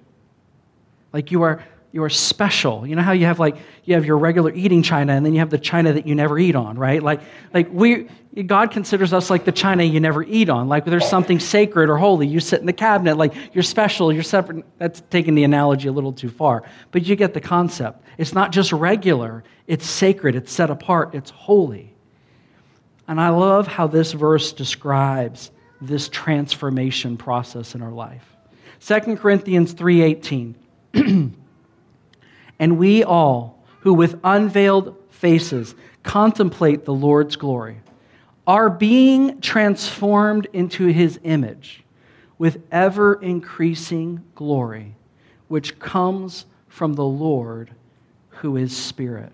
Like 1.14 1.30
you 1.30 1.44
are, 1.44 1.64
you 1.92 2.04
are 2.04 2.10
special. 2.10 2.88
You 2.88 2.96
know 2.96 3.02
how 3.02 3.12
you 3.12 3.26
have 3.26 3.40
like 3.40 3.58
you 3.84 3.96
have 3.96 4.06
your 4.06 4.18
regular 4.18 4.54
eating 4.54 4.82
china, 4.82 5.14
and 5.14 5.26
then 5.26 5.34
you 5.34 5.40
have 5.40 5.50
the 5.50 5.58
china 5.58 5.92
that 5.94 6.08
you 6.08 6.16
never 6.16 6.40
eat 6.40 6.56
on, 6.56 6.78
right? 6.78 7.04
Like, 7.04 7.22
like 7.54 7.70
we, 7.72 8.08
God 8.46 8.72
considers 8.72 9.12
us 9.12 9.30
like 9.30 9.44
the 9.44 9.52
china 9.52 9.84
you 9.84 10.00
never 10.00 10.24
eat 10.24 10.50
on. 10.50 10.70
Like 10.70 10.86
there's 10.86 11.08
something 11.08 11.40
sacred 11.40 11.90
or 11.90 11.98
holy. 11.98 12.28
You 12.28 12.40
sit 12.40 12.62
in 12.62 12.66
the 12.66 12.74
cabinet, 12.74 13.18
like 13.18 13.34
you're 13.54 13.64
special, 13.64 14.14
you're 14.14 14.24
separate. 14.24 14.66
That's 14.78 15.02
taking 15.10 15.36
the 15.36 15.44
analogy 15.44 15.90
a 15.90 15.92
little 15.92 16.14
too 16.14 16.30
far, 16.30 16.64
but 16.92 17.06
you 17.06 17.18
get 17.18 17.34
the 17.34 17.42
concept. 17.42 18.04
It's 18.18 18.34
not 18.34 18.52
just 18.52 18.72
regular, 18.72 19.44
it's 19.68 19.86
sacred, 19.86 20.36
it's 20.36 20.52
set 20.52 20.70
apart, 20.70 21.14
it's 21.14 21.30
holy. 21.32 21.94
And 23.08 23.20
I 23.20 23.30
love 23.30 23.68
how 23.68 23.88
this 23.88 24.14
verse 24.14 24.54
describes 24.54 25.52
this 25.82 26.08
transformation 26.08 27.18
process 27.18 27.76
in 27.76 27.82
our 27.82 27.92
life. 27.92 28.26
2 28.80 29.18
Corinthians 29.18 29.74
3:18 29.74 30.56
And 32.62 32.78
we 32.78 33.04
all 33.04 33.66
who 33.80 33.94
with 33.94 34.20
unveiled 34.24 34.96
faces 35.10 35.74
contemplate 36.04 36.86
the 36.86 36.94
Lord's 36.94 37.36
glory 37.36 37.82
are 38.46 38.70
being 38.70 39.42
transformed 39.42 40.48
into 40.54 40.88
his 40.88 41.20
image 41.24 41.84
with 42.38 42.62
ever 42.72 43.16
increasing 43.16 44.24
glory 44.36 44.96
which 45.48 45.80
comes 45.80 46.46
from 46.68 46.94
the 46.94 47.06
Lord 47.06 47.72
who 48.30 48.58
is 48.58 48.76
Spirit. 48.76 49.34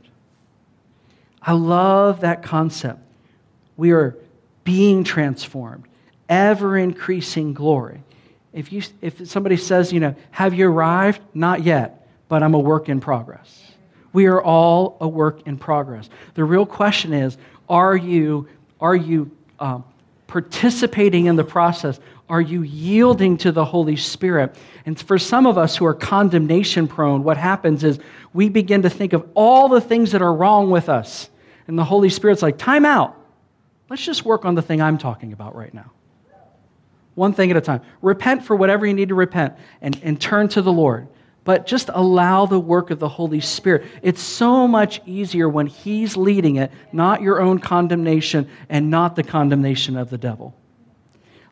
I 1.41 1.51
love 1.51 2.21
that 2.21 2.43
concept. 2.43 2.99
We 3.75 3.91
are 3.91 4.17
being 4.63 5.03
transformed, 5.03 5.83
ever 6.29 6.77
increasing 6.77 7.53
glory. 7.53 8.03
If, 8.53 8.71
you, 8.71 8.81
if 9.01 9.27
somebody 9.27 9.57
says, 9.57 9.93
you 9.93 9.99
know, 9.99 10.15
have 10.31 10.53
you 10.53 10.69
arrived? 10.69 11.21
Not 11.33 11.63
yet, 11.63 11.96
but 12.27 12.43
I'm 12.43 12.53
a 12.53 12.59
work 12.59 12.89
in 12.89 12.99
progress. 12.99 13.71
We 14.13 14.25
are 14.27 14.41
all 14.41 14.97
a 15.01 15.07
work 15.07 15.45
in 15.45 15.57
progress. 15.57 16.09
The 16.33 16.43
real 16.43 16.65
question 16.65 17.13
is, 17.13 17.37
are 17.69 17.95
you, 17.95 18.47
are 18.79 18.95
you 18.95 19.31
um, 19.59 19.83
participating 20.27 21.25
in 21.25 21.35
the 21.35 21.43
process? 21.43 21.99
Are 22.29 22.41
you 22.41 22.63
yielding 22.63 23.37
to 23.37 23.51
the 23.51 23.63
Holy 23.63 23.95
Spirit? 23.95 24.55
And 24.85 24.99
for 24.99 25.17
some 25.17 25.45
of 25.45 25.57
us 25.57 25.75
who 25.75 25.85
are 25.85 25.93
condemnation 25.93 26.87
prone, 26.87 27.23
what 27.23 27.37
happens 27.37 27.83
is 27.83 27.99
we 28.33 28.49
begin 28.49 28.81
to 28.81 28.89
think 28.89 29.13
of 29.13 29.27
all 29.33 29.69
the 29.69 29.81
things 29.81 30.11
that 30.11 30.21
are 30.21 30.33
wrong 30.33 30.69
with 30.69 30.89
us. 30.89 31.29
And 31.67 31.77
the 31.77 31.83
Holy 31.83 32.09
Spirit's 32.09 32.41
like, 32.41 32.57
time 32.57 32.85
out. 32.85 33.15
Let's 33.89 34.03
just 34.03 34.25
work 34.25 34.45
on 34.45 34.55
the 34.55 34.61
thing 34.61 34.81
I'm 34.81 34.97
talking 34.97 35.31
about 35.31 35.55
right 35.55 35.73
now. 35.73 35.91
One 37.15 37.33
thing 37.33 37.49
at 37.49 37.57
a 37.57 37.61
time. 37.61 37.81
Repent 38.01 38.45
for 38.45 38.55
whatever 38.55 38.85
you 38.85 38.93
need 38.93 39.09
to 39.09 39.15
repent 39.15 39.55
and, 39.81 39.99
and 40.03 40.19
turn 40.19 40.49
to 40.49 40.61
the 40.61 40.71
Lord. 40.71 41.07
But 41.47 41.65
just 41.65 41.89
allow 41.93 42.45
the 42.45 42.59
work 42.59 42.91
of 42.91 42.99
the 42.99 43.07
Holy 43.07 43.39
Spirit. 43.39 43.85
It's 44.01 44.21
so 44.21 44.67
much 44.67 44.99
easier 45.05 45.47
when 45.47 45.65
He's 45.65 46.17
leading 46.17 46.57
it, 46.57 46.73
not 46.91 47.21
your 47.21 47.39
own 47.41 47.59
condemnation 47.59 48.49
and 48.67 48.89
not 48.89 49.15
the 49.15 49.23
condemnation 49.23 49.95
of 49.95 50.09
the 50.09 50.17
devil. 50.17 50.53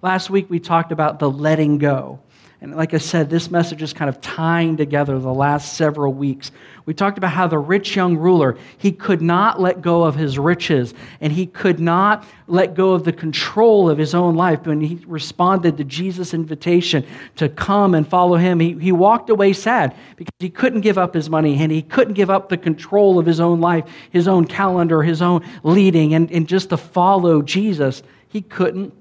Last 0.02 0.30
week 0.30 0.50
we 0.50 0.60
talked 0.60 0.92
about 0.92 1.20
the 1.20 1.30
letting 1.30 1.78
go. 1.78 2.20
And 2.66 2.76
like 2.76 2.96
I 2.96 2.98
said, 2.98 3.30
this 3.30 3.52
message 3.52 3.84
is 3.84 3.94
kind 3.94 4.10
of 4.10 4.20
tying 4.22 4.76
together 4.76 5.20
the 5.20 5.32
last 5.32 5.76
several 5.76 6.12
weeks. 6.12 6.52
We 6.88 6.96
talked 6.96 7.20
about 7.20 7.30
how 7.30 7.46
the 7.46 7.60
rich 7.60 7.96
young 7.96 8.18
ruler, 8.18 8.58
he 8.80 8.92
could 8.92 9.22
not 9.22 9.62
let 9.62 9.84
go 9.84 10.02
of 10.02 10.16
his 10.16 10.40
riches 10.40 10.96
and 11.22 11.32
he 11.32 11.46
could 11.46 11.80
not 11.80 12.26
let 12.48 12.74
go 12.74 12.94
of 12.94 13.04
the 13.04 13.14
control 13.14 13.88
of 13.88 14.00
his 14.00 14.16
own 14.16 14.34
life. 14.34 14.66
When 14.66 14.82
he 14.82 14.96
responded 15.06 15.78
to 15.78 15.84
Jesus' 15.84 16.34
invitation 16.34 17.06
to 17.36 17.50
come 17.50 17.94
and 17.94 18.08
follow 18.08 18.36
him, 18.36 18.60
he, 18.60 18.74
he 18.74 18.92
walked 18.92 19.30
away 19.30 19.54
sad 19.54 19.96
because 20.16 20.34
he 20.40 20.50
couldn't 20.50 20.82
give 20.82 20.98
up 20.98 21.14
his 21.14 21.30
money 21.30 21.62
and 21.62 21.72
he 21.72 21.84
couldn't 21.84 22.16
give 22.16 22.32
up 22.32 22.50
the 22.50 22.58
control 22.58 23.20
of 23.20 23.28
his 23.28 23.40
own 23.40 23.62
life, 23.62 23.86
his 24.10 24.28
own 24.28 24.44
calendar, 24.44 25.04
his 25.04 25.22
own 25.22 25.46
leading, 25.62 26.16
and, 26.16 26.32
and 26.32 26.48
just 26.48 26.70
to 26.70 26.78
follow 26.78 27.44
Jesus. 27.44 28.02
He 28.28 28.42
couldn't 28.42 28.92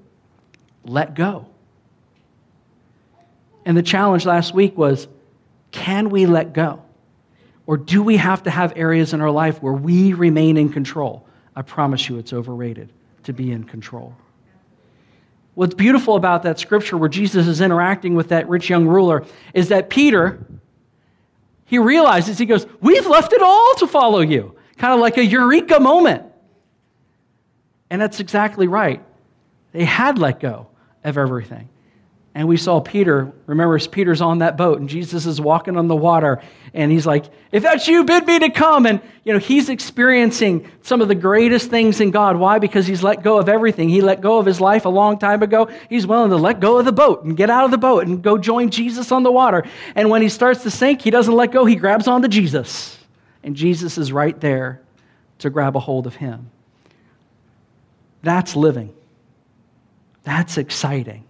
let 0.83 1.15
go. 1.15 1.47
And 3.65 3.75
the 3.75 3.83
challenge 3.83 4.25
last 4.25 4.53
week 4.53 4.77
was 4.77 5.07
can 5.71 6.09
we 6.09 6.25
let 6.25 6.53
go? 6.53 6.81
Or 7.67 7.77
do 7.77 8.03
we 8.03 8.17
have 8.17 8.43
to 8.43 8.51
have 8.51 8.73
areas 8.75 9.13
in 9.13 9.21
our 9.21 9.31
life 9.31 9.61
where 9.61 9.73
we 9.73 10.13
remain 10.13 10.55
in 10.55 10.69
control? 10.69 11.27
I 11.55 11.63
promise 11.63 12.07
you 12.07 12.17
it's 12.17 12.31
overrated 12.31 12.93
to 13.23 13.33
be 13.33 13.51
in 13.51 13.63
control. 13.63 14.15
What's 15.55 15.73
beautiful 15.73 16.15
about 16.15 16.43
that 16.43 16.59
scripture 16.59 16.97
where 16.97 17.09
Jesus 17.09 17.47
is 17.47 17.61
interacting 17.61 18.13
with 18.13 18.29
that 18.29 18.47
rich 18.47 18.69
young 18.69 18.85
ruler 18.85 19.25
is 19.53 19.69
that 19.69 19.89
Peter, 19.89 20.45
he 21.65 21.79
realizes, 21.79 22.37
he 22.37 22.45
goes, 22.45 22.67
We've 22.81 23.07
left 23.07 23.33
it 23.33 23.41
all 23.41 23.73
to 23.75 23.87
follow 23.87 24.19
you. 24.19 24.55
Kind 24.77 24.93
of 24.93 24.99
like 24.99 25.17
a 25.17 25.25
eureka 25.25 25.79
moment. 25.79 26.23
And 27.89 28.01
that's 28.01 28.19
exactly 28.19 28.67
right. 28.67 29.01
They 29.71 29.85
had 29.85 30.19
let 30.19 30.39
go 30.39 30.67
of 31.03 31.17
everything. 31.17 31.69
And 32.37 32.49
we 32.49 32.57
saw 32.57 32.81
Peter. 32.81 33.31
Remember, 33.45 33.79
Peter's 33.79 34.19
on 34.19 34.39
that 34.39 34.57
boat, 34.57 34.81
and 34.81 34.89
Jesus 34.89 35.25
is 35.25 35.39
walking 35.39 35.77
on 35.77 35.87
the 35.87 35.95
water, 35.95 36.41
and 36.73 36.91
he's 36.91 37.05
like, 37.05 37.23
"If 37.53 37.63
that's 37.63 37.87
you, 37.87 38.03
bid 38.03 38.27
me 38.27 38.39
to 38.39 38.49
come." 38.49 38.85
And 38.85 38.99
you 39.23 39.31
know, 39.31 39.39
he's 39.39 39.69
experiencing 39.69 40.67
some 40.81 40.99
of 40.99 41.07
the 41.07 41.15
greatest 41.15 41.69
things 41.69 42.01
in 42.01 42.11
God. 42.11 42.35
Why? 42.35 42.59
Because 42.59 42.87
he's 42.87 43.01
let 43.01 43.23
go 43.23 43.39
of 43.39 43.47
everything. 43.47 43.87
He 43.87 44.01
let 44.01 44.19
go 44.19 44.37
of 44.37 44.45
his 44.45 44.59
life 44.59 44.83
a 44.83 44.89
long 44.89 45.17
time 45.17 45.43
ago. 45.43 45.69
He's 45.89 46.05
willing 46.05 46.29
to 46.29 46.35
let 46.35 46.59
go 46.59 46.77
of 46.77 46.83
the 46.83 46.91
boat 46.91 47.23
and 47.23 47.37
get 47.37 47.49
out 47.49 47.63
of 47.63 47.71
the 47.71 47.77
boat 47.77 48.05
and 48.05 48.21
go 48.21 48.37
join 48.37 48.69
Jesus 48.69 49.13
on 49.13 49.23
the 49.23 49.31
water. 49.31 49.63
And 49.95 50.09
when 50.09 50.21
he 50.21 50.27
starts 50.27 50.61
to 50.63 50.69
sink, 50.69 51.03
he 51.03 51.11
doesn't 51.11 51.33
let 51.33 51.53
go. 51.53 51.63
He 51.63 51.75
grabs 51.75 52.05
onto 52.05 52.27
Jesus, 52.27 52.97
and 53.45 53.55
Jesus 53.55 53.97
is 53.97 54.11
right 54.11 54.37
there 54.41 54.81
to 55.39 55.49
grab 55.49 55.77
a 55.77 55.79
hold 55.79 56.05
of 56.05 56.15
him. 56.15 56.49
That's 58.23 58.57
living. 58.57 58.93
That's 60.23 60.57
exciting. 60.57 61.24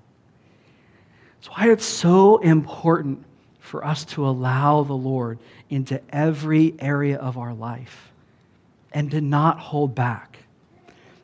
That's 1.45 1.58
why 1.60 1.71
it's 1.71 1.86
so 1.86 2.38
important 2.38 3.23
for 3.60 3.86
us 3.86 4.03
to 4.05 4.27
allow 4.27 4.81
the 4.81 4.93
Lord 4.93 5.38
into 5.69 6.01
every 6.10 6.73
area 6.79 7.17
of 7.17 7.38
our 7.38 7.53
life 7.53 8.12
and 8.91 9.12
to 9.12 9.21
not 9.21 9.60
hold 9.60 9.93
back. 9.93 10.39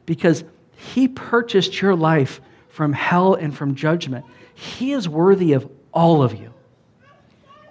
Because 0.05 0.43
He 0.75 1.07
purchased 1.07 1.81
your 1.81 1.95
life 1.95 2.39
from 2.69 2.93
hell 2.93 3.33
and 3.33 3.57
from 3.57 3.73
judgment. 3.73 4.23
He 4.53 4.91
is 4.91 5.09
worthy 5.09 5.53
of 5.53 5.67
all 5.91 6.21
of 6.21 6.35
you. 6.35 6.53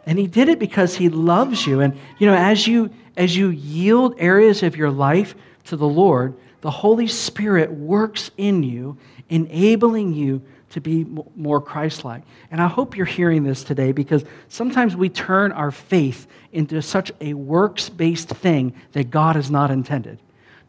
And 0.04 0.18
He 0.18 0.26
did 0.26 0.48
it 0.48 0.58
because 0.58 0.96
He 0.96 1.08
loves 1.08 1.64
you. 1.64 1.78
And, 1.78 1.96
you 2.18 2.26
know, 2.26 2.34
as 2.34 2.66
you, 2.66 2.90
as 3.16 3.36
you 3.36 3.50
yield 3.50 4.16
areas 4.18 4.64
of 4.64 4.76
your 4.76 4.90
life 4.90 5.36
to 5.66 5.76
the 5.76 5.86
Lord, 5.86 6.34
the 6.62 6.70
Holy 6.72 7.06
Spirit 7.06 7.70
works 7.70 8.32
in 8.36 8.64
you, 8.64 8.98
enabling 9.28 10.14
you 10.14 10.42
to 10.70 10.80
be 10.80 11.04
more 11.37 11.61
Christ 11.61 12.04
like. 12.04 12.22
And 12.50 12.61
I 12.61 12.68
hope 12.68 12.96
you're 12.96 13.06
hearing 13.06 13.42
this 13.44 13.64
today 13.64 13.92
because 13.92 14.24
sometimes 14.48 14.96
we 14.96 15.09
turn 15.09 15.52
our 15.52 15.70
faith 15.70 16.26
into 16.52 16.80
such 16.80 17.12
a 17.20 17.35
works 17.35 17.88
based 17.88 18.28
thing 18.28 18.74
that 18.92 19.11
God 19.11 19.37
has 19.37 19.50
not 19.50 19.70
intended. 19.70 20.20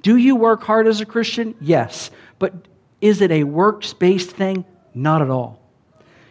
Do 0.01 0.17
you 0.17 0.35
work 0.35 0.63
hard 0.63 0.87
as 0.87 1.01
a 1.01 1.05
Christian? 1.05 1.55
Yes. 1.61 2.09
But 2.39 2.53
is 2.99 3.21
it 3.21 3.31
a 3.31 3.43
works 3.43 3.93
based 3.93 4.31
thing? 4.31 4.65
Not 4.93 5.21
at 5.21 5.29
all. 5.29 5.61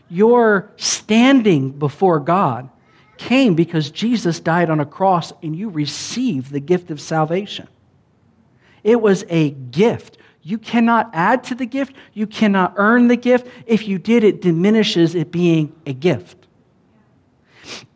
Your 0.09 0.73
standing 0.77 1.71
before 1.71 2.19
God 2.19 2.69
came 3.17 3.55
because 3.55 3.91
Jesus 3.91 4.41
died 4.41 4.71
on 4.71 4.81
a 4.81 4.87
cross 4.87 5.33
and 5.43 5.55
you 5.55 5.69
received 5.69 6.51
the 6.51 6.61
gift 6.61 6.91
of 6.91 7.01
salvation. 7.01 7.69
It 8.83 9.01
was 9.01 9.25
a 9.29 9.51
gift. 9.51 10.17
You 10.43 10.59
cannot 10.59 11.11
add 11.13 11.45
to 11.45 11.55
the 11.55 11.67
gift. 11.67 11.95
You 12.15 12.27
cannot 12.27 12.75
earn 12.77 13.09
the 13.09 13.17
gift. 13.17 13.47
If 13.67 13.87
you 13.87 13.99
did, 13.99 14.25
it 14.25 14.41
diminishes 14.41 15.15
it 15.15 15.31
being 15.31 15.75
a 15.87 15.93
gift. 15.93 16.47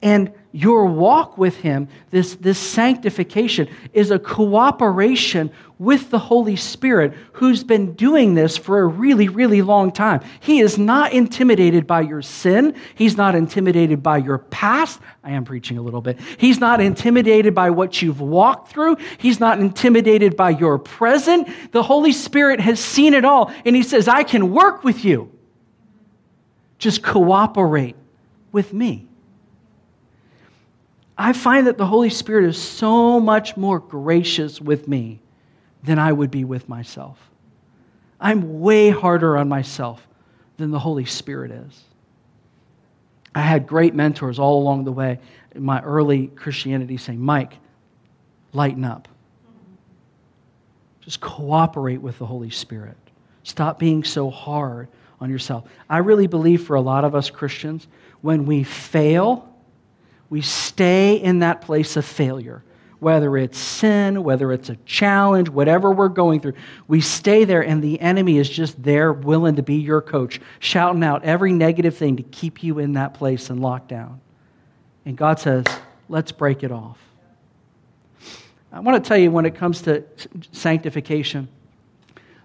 And 0.03 0.33
your 0.55 0.87
walk 0.87 1.37
with 1.37 1.57
Him, 1.57 1.88
this, 2.11 2.37
this 2.37 2.61
sanctification, 2.61 3.69
is 3.93 4.12
a 4.12 4.21
cooperation 4.21 5.51
with 5.81 6.11
the 6.11 6.19
Holy 6.21 6.55
Spirit 6.55 7.12
who's 7.33 7.64
been 7.64 7.95
doing 7.95 8.35
this 8.35 8.57
for 8.57 8.79
a 8.79 8.87
really, 8.87 9.29
really 9.29 9.62
long 9.62 9.90
time. 9.90 10.21
He 10.38 10.61
is 10.61 10.79
not 10.79 11.12
intimidated 11.12 11.88
by 11.88 12.03
your 12.03 12.23
sin. 12.23 12.77
He's 12.95 13.17
not 13.17 13.35
intimidated 13.35 14.01
by 14.01 14.19
your 14.19 14.38
past. 14.38 15.01
I 15.25 15.33
am 15.33 15.45
preaching 15.45 15.77
a 15.77 15.83
little 15.83 16.01
bit. 16.01 16.21
He's 16.38 16.61
not 16.61 16.81
intimidated 16.81 17.53
by 17.53 17.71
what 17.71 18.01
you've 18.01 18.21
walked 18.21 18.69
through. 18.69 18.99
He's 19.19 19.40
not 19.40 19.59
intimidated 19.59 20.37
by 20.37 20.51
your 20.51 20.79
present. 20.79 21.49
The 21.73 21.83
Holy 21.83 22.12
Spirit 22.12 22.61
has 22.61 22.79
seen 22.79 23.12
it 23.14 23.25
all, 23.25 23.53
and 23.67 23.75
He 23.75 23.83
says, 23.83 24.07
I 24.07 24.23
can 24.23 24.53
work 24.53 24.85
with 24.85 25.05
you. 25.05 25.33
Just 26.79 27.03
cooperate 27.03 27.97
with 28.53 28.73
me. 28.73 29.09
I 31.16 31.33
find 31.33 31.66
that 31.66 31.79
the 31.79 31.87
Holy 31.87 32.11
Spirit 32.11 32.44
is 32.44 32.61
so 32.61 33.20
much 33.20 33.57
more 33.57 33.79
gracious 33.79 34.61
with 34.61 34.88
me 34.88 35.20
than 35.83 35.98
I 35.98 36.12
would 36.12 36.31
be 36.31 36.44
with 36.44 36.68
myself. 36.68 37.18
I'm 38.20 38.61
way 38.61 38.90
harder 38.90 39.37
on 39.37 39.48
myself 39.48 40.07
than 40.57 40.70
the 40.70 40.79
Holy 40.79 41.05
Spirit 41.05 41.50
is. 41.50 41.85
I 43.35 43.40
had 43.40 43.66
great 43.66 43.94
mentors 43.94 44.38
all 44.38 44.61
along 44.61 44.85
the 44.85 44.92
way 44.92 45.18
in 45.55 45.62
my 45.62 45.83
early 45.83 46.29
Christianity 46.29 46.96
saying, 46.96 47.20
Mike, 47.20 47.55
lighten 48.53 48.85
up. 48.85 49.09
Just 51.00 51.20
cooperate 51.20 52.00
with 52.00 52.18
the 52.18 52.27
Holy 52.27 52.50
Spirit. 52.50 52.96
Stop 53.42 53.79
being 53.79 54.05
so 54.05 54.31
hard 54.31 54.88
on 55.20 55.31
yourself. 55.31 55.64
I 55.90 55.98
really 55.98 56.27
believe 56.27 56.64
for 56.64 56.77
a 56.77 56.81
lot 56.81 57.05
of 57.05 57.14
us 57.14 57.29
Christians, 57.29 57.87
when 58.22 58.46
we 58.46 58.64
fail, 58.64 59.54
we 60.35 60.40
stay 60.40 61.14
in 61.14 61.38
that 61.38 61.61
place 61.61 61.97
of 61.97 62.05
failure. 62.05 62.64
Whether 62.99 63.37
it's 63.37 63.57
sin, 63.57 64.25
whether 64.25 64.51
it's 64.51 64.68
a 64.68 64.75
challenge, 64.85 65.49
whatever 65.49 65.92
we're 65.92 66.09
going 66.09 66.40
through, 66.40 66.55
we 66.88 67.03
stay 67.03 67.44
there, 67.44 67.62
and 67.62 67.81
the 67.81 68.01
enemy 68.01 68.38
is 68.38 68.49
just 68.49 68.83
there, 68.83 69.12
willing 69.12 69.55
to 69.55 69.62
be 69.62 69.77
your 69.77 70.03
coach, 70.03 70.40
shouting 70.59 71.05
out 71.05 71.23
every 71.23 71.53
negative 71.53 71.97
thing 71.97 72.16
to 72.16 72.25
keep 72.25 72.64
you 72.64 72.81
in 72.81 72.94
that 72.94 73.14
place 73.14 73.49
and 73.49 73.62
locked 73.62 73.87
down. 73.87 74.20
And 75.07 75.16
God 75.16 75.38
says, 75.38 75.66
let's 76.09 76.33
break 76.33 76.64
it 76.64 76.73
off. 76.73 76.99
I 78.73 78.81
want 78.81 79.05
to 79.05 79.09
tell 79.09 79.16
you 79.16 79.31
when 79.31 79.47
it 79.47 79.55
comes 79.55 79.83
to 79.83 80.03
sanctification, 80.51 81.47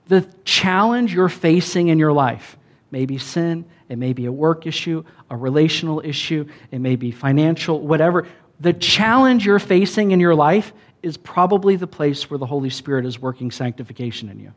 the 0.10 0.32
challenge 0.45 1.12
you're 1.12 1.28
facing 1.28 1.88
in 1.88 1.97
your 1.97 2.13
life, 2.13 2.56
maybe 2.91 3.17
sin, 3.17 3.65
it 3.89 3.97
may 3.97 4.13
be 4.13 4.25
a 4.25 4.32
work 4.32 4.67
issue, 4.67 5.04
a 5.30 5.36
relational 5.36 6.02
issue, 6.06 6.47
it 6.71 6.80
may 6.80 6.95
be 6.95 7.12
financial, 7.12 7.82
whatever. 7.82 8.28
The 8.60 8.73
challenge 8.73 9.45
you're 9.45 9.60
facing 9.60 10.12
in 10.12 10.19
your 10.19 10.36
life 10.36 10.71
is 11.02 11.17
probably 11.17 11.75
the 11.75 11.88
place 11.88 12.30
where 12.30 12.38
the 12.38 12.45
Holy 12.45 12.69
Spirit 12.69 13.06
is 13.06 13.19
working 13.19 13.52
sanctification 13.52 14.30
in 14.30 14.39
you. 14.39 14.54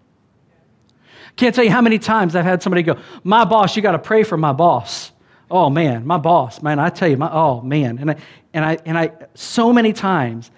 Can't 1.36 1.54
tell 1.54 1.64
you 1.64 1.70
how 1.70 1.80
many 1.80 1.98
times 1.98 2.36
I've 2.36 2.44
had 2.44 2.62
somebody 2.62 2.82
go, 2.82 2.98
My 3.24 3.44
boss, 3.44 3.74
you 3.74 3.82
got 3.82 3.92
to 3.92 3.98
pray 3.98 4.22
for 4.22 4.36
my 4.36 4.52
boss. 4.52 5.12
Oh 5.50 5.70
man, 5.70 6.06
my 6.06 6.18
boss, 6.18 6.62
man, 6.62 6.78
I 6.78 6.88
tell 6.88 7.08
you, 7.08 7.16
my, 7.16 7.30
oh 7.32 7.60
man. 7.60 7.98
And 7.98 8.10
I, 8.10 8.16
and 8.54 8.64
I, 8.64 8.78
and 8.84 8.98
I, 8.98 9.12
so 9.34 9.72
many 9.72 9.92
times, 9.92 10.50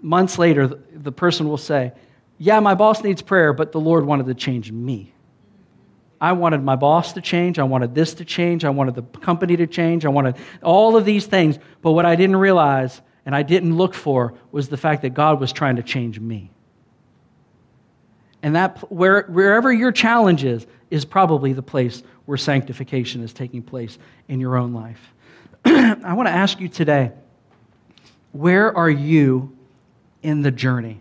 months 0.00 0.38
later, 0.38 0.66
the, 0.66 0.80
the 0.94 1.12
person 1.12 1.48
will 1.48 1.58
say, 1.58 1.92
Yeah, 2.38 2.60
my 2.60 2.74
boss 2.74 3.02
needs 3.02 3.22
prayer, 3.22 3.52
but 3.52 3.72
the 3.72 3.80
Lord 3.80 4.04
wanted 4.04 4.26
to 4.26 4.34
change 4.34 4.70
me. 4.70 5.11
I 6.22 6.30
wanted 6.30 6.62
my 6.62 6.76
boss 6.76 7.14
to 7.14 7.20
change. 7.20 7.58
I 7.58 7.64
wanted 7.64 7.96
this 7.96 8.14
to 8.14 8.24
change. 8.24 8.64
I 8.64 8.70
wanted 8.70 8.94
the 8.94 9.02
company 9.02 9.56
to 9.56 9.66
change. 9.66 10.06
I 10.06 10.08
wanted 10.08 10.36
all 10.62 10.96
of 10.96 11.04
these 11.04 11.26
things. 11.26 11.58
But 11.82 11.92
what 11.92 12.06
I 12.06 12.14
didn't 12.14 12.36
realize 12.36 13.02
and 13.26 13.34
I 13.34 13.42
didn't 13.42 13.76
look 13.76 13.92
for 13.92 14.34
was 14.52 14.68
the 14.68 14.76
fact 14.76 15.02
that 15.02 15.14
God 15.14 15.40
was 15.40 15.52
trying 15.52 15.76
to 15.76 15.82
change 15.82 16.20
me. 16.20 16.52
And 18.40 18.54
that, 18.54 18.90
where, 18.92 19.22
wherever 19.22 19.72
your 19.72 19.90
challenge 19.90 20.44
is, 20.44 20.64
is 20.90 21.04
probably 21.04 21.54
the 21.54 21.62
place 21.62 22.04
where 22.24 22.38
sanctification 22.38 23.24
is 23.24 23.32
taking 23.32 23.62
place 23.62 23.98
in 24.28 24.38
your 24.38 24.56
own 24.56 24.72
life. 24.72 25.12
I 25.64 26.14
want 26.14 26.28
to 26.28 26.32
ask 26.32 26.60
you 26.60 26.68
today 26.68 27.10
where 28.30 28.74
are 28.76 28.90
you 28.90 29.56
in 30.22 30.42
the 30.42 30.52
journey? 30.52 31.00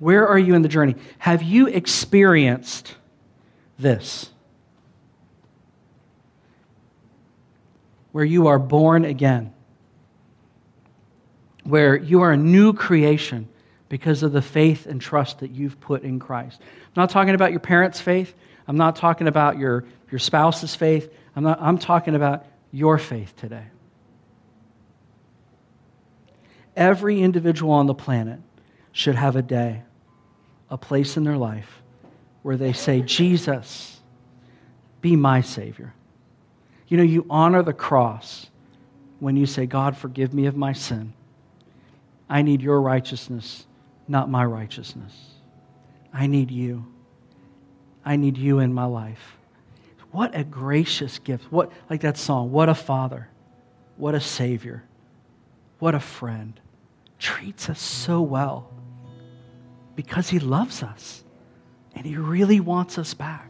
Where 0.00 0.26
are 0.26 0.38
you 0.38 0.54
in 0.54 0.62
the 0.62 0.68
journey? 0.68 0.96
Have 1.18 1.42
you 1.42 1.66
experienced 1.66 2.96
this? 3.78 4.30
Where 8.10 8.24
you 8.24 8.48
are 8.48 8.58
born 8.58 9.04
again, 9.04 9.52
where 11.64 11.96
you 11.96 12.22
are 12.22 12.32
a 12.32 12.36
new 12.36 12.72
creation 12.72 13.46
because 13.90 14.22
of 14.22 14.32
the 14.32 14.40
faith 14.40 14.86
and 14.86 15.02
trust 15.02 15.40
that 15.40 15.50
you've 15.50 15.78
put 15.80 16.02
in 16.02 16.18
Christ. 16.18 16.60
I'm 16.62 16.92
not 16.96 17.10
talking 17.10 17.34
about 17.34 17.50
your 17.50 17.60
parents' 17.60 18.00
faith. 18.00 18.34
I'm 18.66 18.78
not 18.78 18.96
talking 18.96 19.28
about 19.28 19.58
your, 19.58 19.84
your 20.10 20.18
spouse's 20.18 20.74
faith. 20.74 21.12
I'm, 21.36 21.44
not, 21.44 21.60
I'm 21.60 21.76
talking 21.76 22.14
about 22.14 22.46
your 22.72 22.96
faith 22.96 23.36
today. 23.36 23.66
Every 26.74 27.20
individual 27.20 27.72
on 27.72 27.86
the 27.86 27.94
planet 27.94 28.40
should 28.92 29.16
have 29.16 29.36
a 29.36 29.42
day 29.42 29.82
a 30.70 30.78
place 30.78 31.16
in 31.16 31.24
their 31.24 31.36
life 31.36 31.82
where 32.42 32.56
they 32.56 32.72
say, 32.72 33.02
Jesus, 33.02 34.00
be 35.00 35.16
my 35.16 35.40
Savior. 35.40 35.94
You 36.88 36.96
know, 36.96 37.02
you 37.02 37.26
honor 37.28 37.62
the 37.62 37.72
cross 37.72 38.46
when 39.18 39.36
you 39.36 39.46
say, 39.46 39.66
God, 39.66 39.96
forgive 39.96 40.32
me 40.32 40.46
of 40.46 40.56
my 40.56 40.72
sin. 40.72 41.12
I 42.28 42.42
need 42.42 42.62
your 42.62 42.80
righteousness, 42.80 43.66
not 44.08 44.30
my 44.30 44.44
righteousness. 44.44 45.12
I 46.12 46.26
need 46.26 46.50
you. 46.50 46.86
I 48.04 48.16
need 48.16 48.38
you 48.38 48.60
in 48.60 48.72
my 48.72 48.84
life. 48.84 49.36
What 50.10 50.36
a 50.36 50.42
gracious 50.42 51.18
gift. 51.18 51.44
What 51.52 51.70
like 51.88 52.00
that 52.00 52.16
song, 52.16 52.50
what 52.50 52.68
a 52.68 52.74
father. 52.74 53.28
What 53.96 54.14
a 54.14 54.20
savior. 54.20 54.82
What 55.78 55.94
a 55.94 56.00
friend. 56.00 56.58
Treats 57.18 57.68
us 57.68 57.80
so 57.80 58.22
well 58.22 58.72
because 59.96 60.28
He 60.28 60.38
loves 60.38 60.82
us 60.82 61.22
and 61.94 62.06
He 62.06 62.16
really 62.16 62.60
wants 62.60 62.98
us 62.98 63.14
back. 63.14 63.48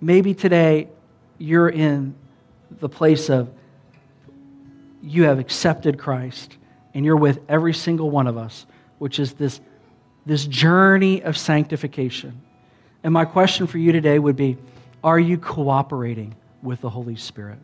Maybe 0.00 0.34
today 0.34 0.88
you're 1.38 1.68
in 1.68 2.14
the 2.70 2.88
place 2.88 3.30
of 3.30 3.50
you 5.02 5.24
have 5.24 5.38
accepted 5.38 5.98
Christ 5.98 6.56
and 6.94 7.04
you're 7.04 7.16
with 7.16 7.40
every 7.48 7.74
single 7.74 8.10
one 8.10 8.26
of 8.26 8.36
us, 8.36 8.66
which 8.98 9.18
is 9.18 9.34
this, 9.34 9.60
this 10.24 10.46
journey 10.46 11.22
of 11.22 11.36
sanctification. 11.36 12.40
And 13.02 13.12
my 13.12 13.24
question 13.24 13.66
for 13.66 13.78
you 13.78 13.92
today 13.92 14.18
would 14.18 14.36
be 14.36 14.56
Are 15.02 15.18
you 15.18 15.36
cooperating 15.36 16.34
with 16.62 16.80
the 16.80 16.90
Holy 16.90 17.16
Spirit? 17.16 17.58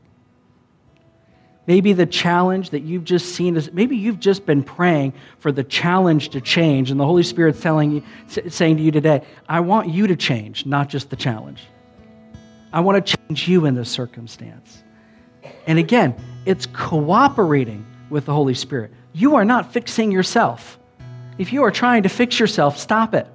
Maybe 1.66 1.92
the 1.92 2.06
challenge 2.06 2.70
that 2.70 2.80
you've 2.80 3.04
just 3.04 3.34
seen 3.34 3.56
is 3.56 3.72
maybe 3.72 3.96
you've 3.96 4.18
just 4.18 4.46
been 4.46 4.62
praying 4.62 5.12
for 5.38 5.52
the 5.52 5.62
challenge 5.62 6.30
to 6.30 6.40
change, 6.40 6.90
and 6.90 6.98
the 6.98 7.04
Holy 7.04 7.22
Spirit's 7.22 7.60
telling 7.60 7.92
you, 7.92 8.02
saying 8.48 8.78
to 8.78 8.82
you 8.82 8.90
today, 8.90 9.22
I 9.48 9.60
want 9.60 9.88
you 9.88 10.06
to 10.06 10.16
change, 10.16 10.66
not 10.66 10.88
just 10.88 11.10
the 11.10 11.16
challenge. 11.16 11.62
I 12.72 12.80
want 12.80 13.04
to 13.04 13.16
change 13.16 13.46
you 13.46 13.66
in 13.66 13.74
this 13.74 13.90
circumstance. 13.90 14.82
And 15.66 15.78
again, 15.78 16.14
it's 16.46 16.66
cooperating 16.66 17.84
with 18.08 18.24
the 18.24 18.32
Holy 18.32 18.54
Spirit. 18.54 18.92
You 19.12 19.36
are 19.36 19.44
not 19.44 19.72
fixing 19.72 20.10
yourself. 20.10 20.78
If 21.38 21.52
you 21.52 21.62
are 21.64 21.70
trying 21.70 22.04
to 22.04 22.08
fix 22.08 22.38
yourself, 22.40 22.78
stop 22.78 23.14
it. 23.14 23.26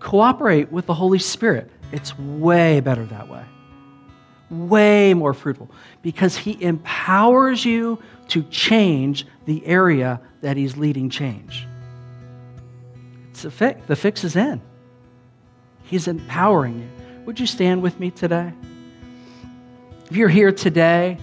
Cooperate 0.00 0.72
with 0.72 0.86
the 0.86 0.94
Holy 0.94 1.18
Spirit. 1.18 1.70
It's 1.92 2.18
way 2.18 2.80
better 2.80 3.04
that 3.06 3.28
way 3.28 3.44
way 4.50 5.14
more 5.14 5.32
fruitful 5.32 5.70
because 6.02 6.36
he 6.36 6.62
empowers 6.62 7.64
you 7.64 7.98
to 8.28 8.42
change 8.44 9.26
the 9.46 9.64
area 9.64 10.20
that 10.40 10.56
he's 10.56 10.76
leading 10.76 11.08
change. 11.08 11.66
It's 13.30 13.44
a 13.44 13.50
fix. 13.50 13.80
The 13.86 13.96
fix 13.96 14.24
is 14.24 14.36
in. 14.36 14.60
He's 15.84 16.08
empowering 16.08 16.80
you. 16.80 16.88
Would 17.26 17.40
you 17.40 17.46
stand 17.46 17.82
with 17.82 17.98
me 18.00 18.10
today? 18.10 18.52
If 20.10 20.16
you're 20.16 20.28
here 20.28 20.52
today 20.52 21.18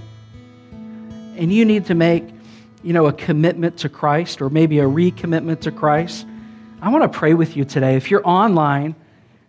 and 0.72 1.52
you 1.52 1.66
need 1.66 1.86
to 1.86 1.96
make, 1.96 2.24
you 2.84 2.94
know, 2.94 3.08
a 3.08 3.14
commitment 3.14 3.78
to 3.80 3.90
Christ 3.90 4.42
or 4.42 4.50
maybe 4.50 4.80
a 4.80 4.86
recommitment 4.86 5.62
to 5.62 5.72
Christ, 5.72 6.26
I 6.82 6.90
want 6.90 7.12
to 7.12 7.20
pray 7.20 7.34
with 7.34 7.58
you 7.58 7.66
today. 7.66 7.96
If 7.96 8.10
you're 8.10 8.28
online, 8.28 8.96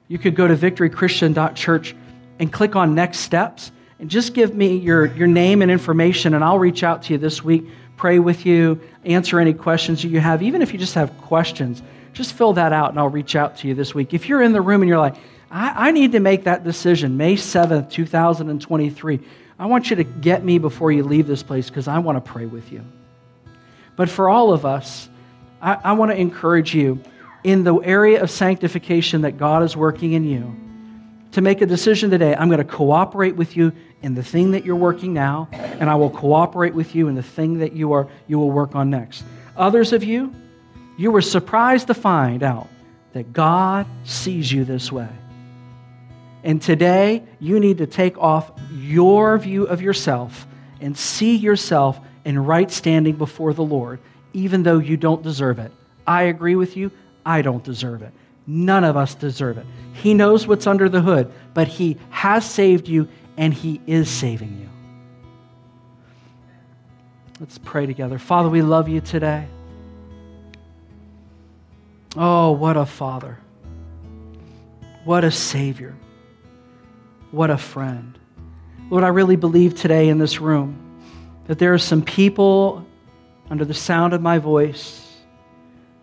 you 0.09 0.19
could 0.19 0.35
go 0.35 0.49
to 0.49 0.57
victorychristian.church 0.57 1.95
and 2.39 2.53
click 2.53 2.77
on 2.77 2.95
next 2.95 3.19
steps 3.19 3.73
and 3.99 4.09
just 4.09 4.35
give 4.35 4.55
me 4.55 4.77
your, 4.77 5.07
your 5.15 5.27
name 5.27 5.63
and 5.63 5.71
information 5.71 6.35
and 6.35 6.45
I'll 6.45 6.59
reach 6.59 6.83
out 6.83 7.03
to 7.05 7.13
you 7.13 7.19
this 7.19 7.43
week, 7.43 7.67
pray 7.97 8.19
with 8.19 8.47
you, 8.47 8.81
answer 9.05 9.41
any 9.41 9.53
questions 9.53 10.03
that 10.03 10.09
you 10.09 10.21
have. 10.21 10.43
Even 10.43 10.63
if 10.63 10.73
you 10.73 10.79
just 10.79 10.95
have 10.95 11.17
questions, 11.19 11.83
just 12.13 12.33
fill 12.33 12.53
that 12.55 12.73
out 12.73 12.91
and 12.91 12.99
I'll 12.99 13.09
reach 13.09 13.35
out 13.37 13.57
to 13.59 13.69
you 13.69 13.75
this 13.75 13.95
week. 13.95 14.15
If 14.15 14.29
you're 14.29 14.43
in 14.43 14.53
the 14.53 14.61
room 14.61 14.83
and 14.83 14.89
you're 14.89 14.99
like, 14.99 15.17
I, 15.51 15.89
I 15.89 15.91
need 15.91 16.13
to 16.13 16.21
make 16.21 16.45
that 16.45 16.63
decision, 16.63 17.17
May 17.17 17.35
7th, 17.35 17.91
2023, 17.91 19.21
I 19.59 19.67
want 19.67 19.91
you 19.91 19.97
to 19.97 20.05
get 20.05 20.45
me 20.45 20.59
before 20.59 20.93
you 20.93 21.03
leave 21.03 21.27
this 21.27 21.43
place 21.43 21.69
because 21.69 21.89
I 21.89 21.99
want 21.99 22.25
to 22.25 22.33
pray 22.33 22.47
with 22.47 22.71
you. 22.71 22.85
But 23.97 24.09
for 24.09 24.29
all 24.29 24.53
of 24.53 24.65
us, 24.65 25.09
I, 25.61 25.79
I 25.83 25.93
want 25.93 26.13
to 26.13 26.17
encourage 26.17 26.73
you 26.73 27.03
in 27.43 27.65
the 27.65 27.75
area 27.79 28.23
of 28.23 28.31
sanctification 28.31 29.23
that 29.23 29.39
God 29.39 29.65
is 29.65 29.77
working 29.77 30.13
in 30.13 30.25
you 30.25 30.68
to 31.33 31.41
make 31.41 31.61
a 31.61 31.67
decision 31.67 32.11
today. 32.11 32.35
I'm 32.35 32.49
going 32.49 32.59
to 32.59 32.65
cooperate 32.65 33.37
with 33.37 33.57
you 33.57 33.73
in 34.03 34.15
the 34.15 34.23
thing 34.23 34.53
that 34.53 34.65
you're 34.65 34.77
working 34.77 35.13
now, 35.13 35.49
and 35.53 35.91
I 35.91 35.95
will 35.97 36.11
cooperate 36.11 36.75
with 36.75 36.95
you 36.95 37.09
in 37.09 37.15
the 37.15 37.23
thing 37.23 37.59
that 37.59 37.73
you, 37.73 37.93
are, 37.93 38.09
you 38.27 38.39
will 38.39 38.51
work 38.51 38.75
on 38.75 38.91
next. 38.91 39.25
Others 39.57 39.93
of 39.93 40.05
you, 40.05 40.35
you 40.97 41.11
were 41.11 41.23
surprised 41.23 41.89
to 41.89 41.95
find 41.95 42.43
out 42.43 42.69
that 43.13 43.33
God 43.33 43.87
sees 44.05 44.51
you 44.51 44.65
this 44.65 44.93
way. 44.93 45.09
And 46.45 46.63
today, 46.63 47.25
you 47.41 47.59
need 47.59 47.79
to 47.79 47.87
take 47.87 48.17
off 48.19 48.53
your 48.73 49.37
view 49.39 49.65
of 49.65 49.83
yourself 49.83 50.47
and 50.81 50.97
see 50.97 51.37
yourself 51.37 51.99
in 52.25 52.39
right 52.39 52.71
standing 52.71 53.17
before 53.17 53.53
the 53.53 53.65
Lord, 53.65 53.99
even 54.33 54.63
though 54.63 54.79
you 54.79 54.97
don't 54.97 55.23
deserve 55.23 55.59
it. 55.59 55.73
I 56.07 56.25
agree 56.25 56.55
with 56.55 56.77
you, 56.77 56.93
I 57.27 57.43
don't 57.43 57.65
deserve 57.65 58.03
it. 58.03 58.13
None 58.51 58.83
of 58.83 58.97
us 58.97 59.15
deserve 59.15 59.59
it. 59.59 59.67
He 59.93 60.15
knows 60.15 60.47
what's 60.47 60.67
under 60.67 60.89
the 60.89 61.03
hood, 61.03 61.31
but 61.53 61.69
He 61.69 61.99
has 62.09 62.49
saved 62.49 62.89
you 62.89 63.07
and 63.37 63.53
He 63.53 63.83
is 63.87 64.09
saving 64.09 64.59
you. 64.59 64.71
Let's 67.39 67.59
pray 67.59 67.85
together. 67.85 68.19
Father, 68.19 68.49
we 68.49 68.63
love 68.63 68.89
you 68.89 69.03
today. 69.03 69.47
Oh, 72.17 72.53
what 72.53 72.79
a 72.79 72.87
Father. 72.87 73.39
What 75.05 75.25
a 75.25 75.31
Savior. 75.31 75.95
What 77.31 77.51
a 77.51 77.59
friend. 77.59 78.19
Lord, 78.89 79.05
I 79.05 79.09
really 79.09 79.37
believe 79.37 79.75
today 79.75 80.09
in 80.09 80.17
this 80.17 80.41
room 80.41 81.03
that 81.49 81.59
there 81.59 81.75
are 81.75 81.79
some 81.79 82.01
people 82.01 82.87
under 83.51 83.67
the 83.67 83.75
sound 83.75 84.15
of 84.15 84.23
my 84.23 84.39
voice 84.39 85.08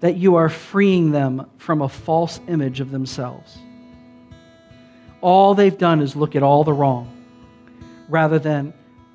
that 0.06 0.18
you 0.18 0.36
are 0.36 0.50
freeing 0.50 1.10
them 1.10 1.50
from 1.58 1.82
a 1.82 1.90
false 1.90 2.40
image 2.48 2.80
of 2.80 2.92
themselves. 2.92 3.58
All 5.20 5.56
they've 5.56 5.76
done 5.76 6.00
is 6.00 6.16
look 6.16 6.36
at 6.36 6.44
all 6.44 6.64
the 6.64 6.74
wrong 6.74 7.12
rather 8.08 8.38
than 8.38 8.72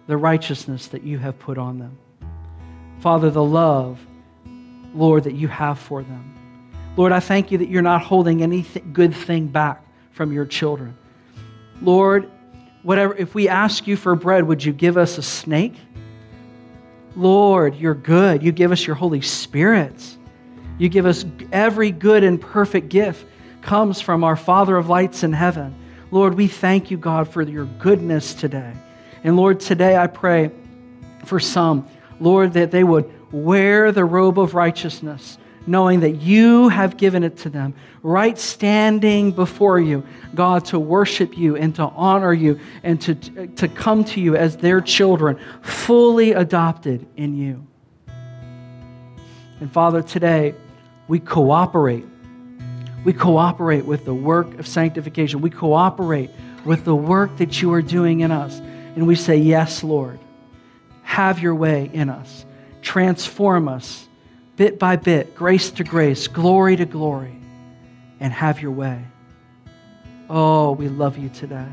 the 0.09 0.17
righteousness 0.17 0.89
that 0.89 1.05
you 1.05 1.17
have 1.17 1.39
put 1.39 1.59
on 1.59 1.79
them. 1.79 1.97
Father, 2.99 3.31
the 3.31 3.45
love, 3.45 4.05
Lord, 4.93 5.23
that 5.25 5.35
you 5.35 5.47
have 5.47 5.79
for 5.79 6.03
them. 6.03 6.35
Lord, 6.97 7.13
I 7.13 7.21
thank 7.21 7.53
you 7.53 7.59
that 7.59 7.69
you're 7.69 7.83
not 7.83 8.03
holding 8.03 8.43
any 8.43 8.65
th- 8.65 8.85
good 8.93 9.15
thing 9.15 9.47
back 9.47 9.85
from 10.11 10.33
your 10.33 10.45
children. 10.45 10.99
Lord, 11.81 12.29
whatever 12.83 13.15
if 13.15 13.33
we 13.33 13.49
ask 13.49 13.87
you 13.87 13.95
for 13.95 14.17
bread, 14.17 14.43
would 14.49 14.65
you 14.65 14.73
give 14.73 14.97
us 14.97 15.19
a 15.19 15.23
snake? 15.23 15.77
Lord, 17.15 17.77
you're 17.77 17.95
good. 17.95 18.43
You 18.43 18.51
give 18.51 18.73
us 18.73 18.85
your 18.85 18.97
Holy 18.97 19.21
Spirit. 19.21 20.17
You 20.81 20.89
give 20.89 21.05
us 21.05 21.27
every 21.53 21.91
good 21.91 22.25
and 22.25 22.41
perfect 22.41 22.89
gift 22.89 23.27
comes 23.61 24.01
from 24.01 24.25
our 24.25 24.35
Father 24.35 24.79
of 24.79 24.89
lights 24.89 25.23
in 25.23 25.35
heaven. 25.35 25.75
Lord, 26.11 26.33
we 26.33 26.47
thank 26.47 26.91
you, 26.91 26.97
God, 26.97 27.29
for 27.29 27.43
your 27.43 27.67
goodness 27.67 28.33
today. 28.33 28.73
And 29.23 29.37
Lord, 29.37 29.61
today 29.61 29.95
I 29.95 30.07
pray 30.07 30.51
for 31.27 31.39
some, 31.39 31.87
Lord, 32.19 32.55
that 32.55 32.71
they 32.71 32.83
would 32.83 33.13
wear 33.31 33.93
the 33.93 34.07
robe 34.07 34.39
of 34.39 34.55
righteousness, 34.55 35.37
knowing 35.67 36.01
that 36.01 36.23
you 36.23 36.71
have 36.71 36.97
given 36.97 37.25
it 37.25 37.37
to 37.37 37.51
them, 37.51 37.75
right 38.03 38.39
standing 38.39 39.33
before 39.33 39.79
you, 39.79 40.03
God, 40.35 40.65
to 40.65 40.79
worship 40.79 41.37
you 41.37 41.57
and 41.57 41.75
to 41.75 41.83
honor 41.83 42.33
you 42.33 42.59
and 42.83 42.99
to, 43.03 43.15
to 43.49 43.69
come 43.69 44.03
to 44.05 44.21
you 44.23 44.35
as 44.35 44.57
their 44.57 44.81
children, 44.81 45.39
fully 45.61 46.33
adopted 46.33 47.07
in 47.19 47.37
you. 47.37 47.67
And 49.61 49.71
Father, 49.71 50.03
today, 50.03 50.55
we 51.11 51.19
cooperate. 51.19 52.07
We 53.03 53.13
cooperate 53.13 53.85
with 53.85 54.05
the 54.05 54.15
work 54.15 54.61
of 54.61 54.67
sanctification. 54.69 55.41
We 55.41 55.51
cooperate 55.51 56.31
with 56.65 56.85
the 56.85 56.95
work 56.95 57.37
that 57.39 57.61
you 57.61 57.73
are 57.73 57.83
doing 57.83 58.21
in 58.21 58.31
us. 58.31 58.61
And 58.61 59.09
we 59.09 59.17
say, 59.17 59.37
Yes, 59.37 59.83
Lord, 59.83 60.21
have 61.03 61.41
your 61.41 61.57
way 61.57 61.91
in 61.93 62.11
us. 62.11 62.47
Transform 62.81 63.67
us 63.67 64.07
bit 64.55 64.79
by 64.79 64.95
bit, 64.95 65.35
grace 65.35 65.73
to 65.73 65.85
grace, 65.85 66.29
glory 66.29 66.77
to 66.77 66.85
glory, 66.85 67.41
and 68.21 68.33
have 68.33 68.63
your 68.63 68.71
way. 68.71 69.05
Oh, 70.29 70.71
we 70.73 70.89
love 70.89 71.19
you 71.19 71.29
today. 71.31 71.73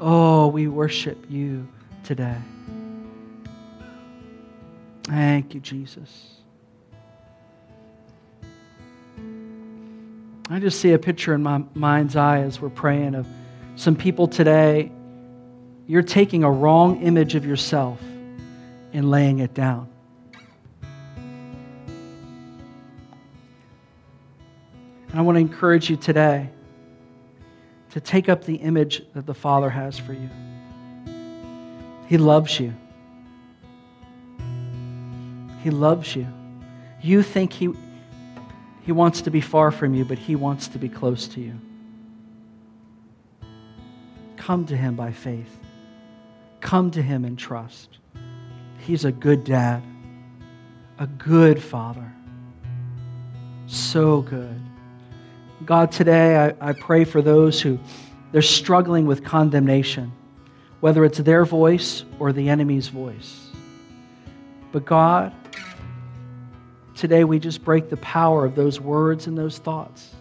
Oh, 0.00 0.48
we 0.48 0.66
worship 0.66 1.24
you 1.28 1.68
today. 2.02 2.38
Thank 5.04 5.54
you, 5.54 5.60
Jesus. 5.60 6.35
I 10.48 10.60
just 10.60 10.80
see 10.80 10.92
a 10.92 10.98
picture 10.98 11.34
in 11.34 11.42
my 11.42 11.64
mind's 11.74 12.14
eye 12.14 12.38
as 12.40 12.60
we're 12.60 12.70
praying 12.70 13.16
of 13.16 13.26
some 13.74 13.96
people 13.96 14.28
today. 14.28 14.92
You're 15.88 16.04
taking 16.04 16.44
a 16.44 16.50
wrong 16.50 17.02
image 17.02 17.34
of 17.34 17.44
yourself 17.44 18.00
and 18.92 19.10
laying 19.10 19.40
it 19.40 19.54
down. 19.54 19.88
And 25.10 25.18
I 25.18 25.20
want 25.22 25.34
to 25.34 25.40
encourage 25.40 25.90
you 25.90 25.96
today 25.96 26.48
to 27.90 28.00
take 28.00 28.28
up 28.28 28.44
the 28.44 28.56
image 28.56 29.02
that 29.14 29.26
the 29.26 29.34
Father 29.34 29.70
has 29.70 29.98
for 29.98 30.12
you. 30.12 30.30
He 32.06 32.18
loves 32.18 32.60
you. 32.60 32.72
He 35.62 35.70
loves 35.70 36.14
you. 36.14 36.28
You 37.02 37.24
think 37.24 37.52
He 37.52 37.68
he 38.86 38.92
wants 38.92 39.22
to 39.22 39.32
be 39.32 39.40
far 39.40 39.72
from 39.72 39.94
you, 39.94 40.04
but 40.04 40.16
He 40.16 40.36
wants 40.36 40.68
to 40.68 40.78
be 40.78 40.88
close 40.88 41.26
to 41.28 41.40
you. 41.40 41.58
Come 44.36 44.64
to 44.66 44.76
Him 44.76 44.94
by 44.94 45.10
faith. 45.10 45.58
Come 46.60 46.92
to 46.92 47.02
Him 47.02 47.24
in 47.24 47.34
trust. 47.34 47.98
He's 48.78 49.04
a 49.04 49.10
good 49.10 49.42
dad, 49.42 49.82
a 51.00 51.08
good 51.08 51.60
father. 51.60 52.12
So 53.66 54.20
good. 54.20 54.60
God, 55.64 55.90
today 55.90 56.36
I, 56.36 56.68
I 56.68 56.72
pray 56.72 57.02
for 57.02 57.20
those 57.20 57.60
who 57.60 57.80
they're 58.30 58.40
struggling 58.40 59.04
with 59.04 59.24
condemnation, 59.24 60.12
whether 60.78 61.04
it's 61.04 61.18
their 61.18 61.44
voice 61.44 62.04
or 62.20 62.32
the 62.32 62.50
enemy's 62.50 62.86
voice. 62.86 63.48
But 64.70 64.84
God, 64.84 65.34
Today, 66.96 67.24
we 67.24 67.38
just 67.38 67.62
break 67.62 67.90
the 67.90 67.98
power 67.98 68.46
of 68.46 68.54
those 68.54 68.80
words 68.80 69.26
and 69.26 69.36
those 69.36 69.58
thoughts. 69.58 70.14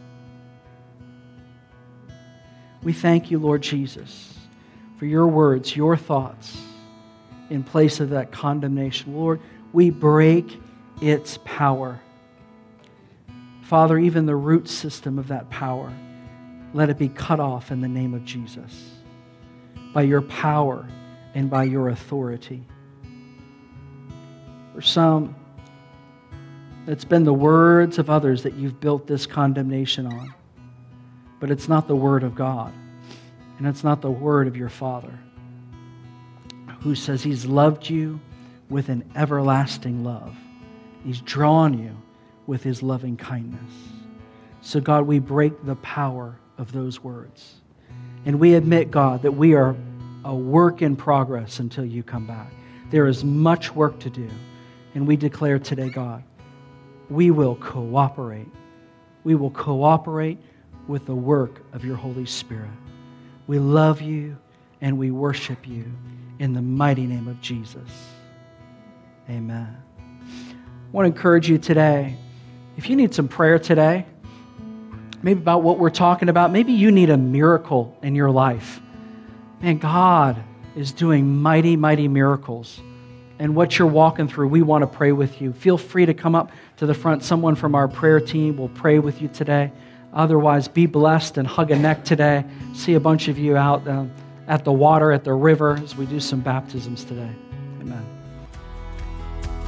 We 2.84 2.92
thank 2.92 3.32
you, 3.32 3.40
Lord 3.40 3.64
Jesus, 3.64 4.38
for 5.00 5.06
your 5.06 5.28
words, 5.28 5.76
your 5.76 5.96
thoughts 5.96 6.58
in 7.50 7.64
place 7.64 8.02
of 8.02 8.10
that 8.10 8.32
condemnation. 8.32 9.16
Lord, 9.16 9.40
we 9.72 9.90
break 9.90 10.60
its 11.02 11.40
power. 11.46 12.00
Father, 13.64 13.98
even 13.98 14.26
the 14.26 14.36
root 14.36 14.68
system 14.68 15.18
of 15.18 15.30
that 15.30 15.50
power, 15.50 15.92
let 16.74 16.90
it 16.90 16.98
be 16.98 17.10
cut 17.10 17.40
off 17.40 17.72
in 17.72 17.80
the 17.80 17.88
name 17.88 18.14
of 18.14 18.26
Jesus 18.26 18.92
by 19.94 20.02
your 20.02 20.22
power 20.22 20.86
and 21.34 21.50
by 21.50 21.64
your 21.64 21.88
authority. 21.88 22.66
For 24.74 24.82
some, 24.82 25.36
it's 26.88 27.06
been 27.06 27.24
the 27.24 27.34
words 27.34 27.98
of 27.98 28.10
others 28.10 28.44
that 28.44 28.54
you've 28.54 28.80
built 28.80 29.08
this 29.08 29.26
condemnation 29.26 30.06
on. 30.06 30.34
But 31.40 31.52
it's 31.52 31.68
not 31.68 31.88
the 31.88 31.96
word 31.96 32.24
of 32.24 32.36
God. 32.36 32.74
And 33.58 33.68
it's 33.68 33.84
not 33.84 34.02
the 34.02 34.12
word 34.12 34.48
of 34.48 34.58
your 34.58 34.70
Father, 34.70 35.18
who 36.82 36.94
says 36.94 37.24
he's 37.24 37.46
loved 37.46 37.90
you 37.90 38.20
with 38.70 38.90
an 38.90 39.10
everlasting 39.16 40.04
love. 40.04 40.36
He's 41.04 41.22
drawn 41.22 41.78
you 41.78 41.96
with 42.48 42.64
his 42.64 42.84
loving 42.84 43.16
kindness. 43.16 43.72
So, 44.62 44.80
God, 44.82 45.06
we 45.08 45.20
break 45.20 45.66
the 45.66 45.76
power 45.78 46.38
of 46.58 46.72
those 46.72 47.04
words. 47.04 47.56
And 48.26 48.40
we 48.40 48.56
admit, 48.56 48.92
God, 48.92 49.22
that 49.22 49.32
we 49.32 49.54
are 49.54 49.76
a 50.24 50.36
work 50.36 50.82
in 50.82 50.96
progress 50.96 51.60
until 51.60 51.86
you 51.86 52.04
come 52.04 52.26
back. 52.26 52.52
There 52.90 53.08
is 53.08 53.24
much 53.24 53.74
work 53.74 54.00
to 54.00 54.10
do. 54.10 54.30
And 54.96 55.08
we 55.08 55.16
declare 55.16 55.60
today, 55.60 55.90
God, 55.90 56.24
we 57.10 57.32
will 57.32 57.56
cooperate. 57.56 58.52
We 59.24 59.36
will 59.36 59.52
cooperate 59.52 60.40
with 60.88 61.06
the 61.06 61.16
work 61.16 61.62
of 61.74 61.84
your 61.84 61.96
Holy 61.96 62.26
Spirit. 62.26 62.70
We 63.48 63.60
love 63.60 64.02
you 64.02 64.38
and 64.82 64.98
we 64.98 65.12
worship 65.12 65.68
you 65.68 65.86
in 66.40 66.54
the 66.54 66.62
mighty 66.62 67.06
name 67.06 67.28
of 67.28 67.40
Jesus. 67.42 67.90
Amen. 69.30 69.76
I 70.30 70.92
want 70.92 71.06
to 71.06 71.16
encourage 71.16 71.50
you 71.50 71.58
today. 71.58 72.16
If 72.78 72.90
you 72.90 72.96
need 72.96 73.14
some 73.14 73.28
prayer 73.28 73.58
today, 73.58 74.06
maybe 75.22 75.40
about 75.40 75.64
what 75.64 75.80
we're 75.80 75.90
talking 75.90 76.30
about, 76.30 76.52
maybe 76.52 76.74
you 76.74 76.92
need 76.92 77.10
a 77.10 77.18
miracle 77.18 77.98
in 78.02 78.16
your 78.16 78.30
life. 78.30 78.80
Man, 79.62 79.78
God 79.78 80.44
is 80.76 80.92
doing 80.92 81.42
mighty, 81.42 81.76
mighty 81.76 82.08
miracles. 82.08 82.80
And 83.40 83.56
what 83.56 83.78
you're 83.78 83.88
walking 83.88 84.28
through, 84.28 84.50
we 84.50 84.62
want 84.62 84.84
to 84.84 84.88
pray 84.88 85.12
with 85.12 85.42
you. 85.42 85.54
Feel 85.54 85.78
free 85.78 86.06
to 86.06 86.14
come 86.14 86.36
up 86.36 86.52
to 86.78 86.86
the 86.86 86.94
front. 86.94 87.24
Someone 87.24 87.56
from 87.56 87.76
our 87.76 87.88
prayer 87.88 88.20
team 88.20 88.58
will 88.58 88.70
pray 88.70 89.00
with 89.00 89.22
you 89.22 89.28
today. 89.28 89.72
Otherwise, 90.14 90.68
be 90.68 90.86
blessed 90.86 91.38
and 91.38 91.48
hug 91.48 91.72
a 91.72 91.76
neck 91.76 92.06
today. 92.06 92.46
See 92.74 92.94
a 92.94 93.00
bunch 93.00 93.28
of 93.28 93.38
you 93.38 93.58
out 93.58 93.88
um, 93.88 94.12
at 94.48 94.64
the 94.64 94.72
water, 94.72 95.12
at 95.12 95.24
the 95.24 95.34
river, 95.34 95.80
as 95.84 95.96
we 95.96 96.06
do 96.06 96.20
some 96.20 96.40
baptisms 96.40 97.04
today. 97.04 97.30
Amen. 97.82 98.06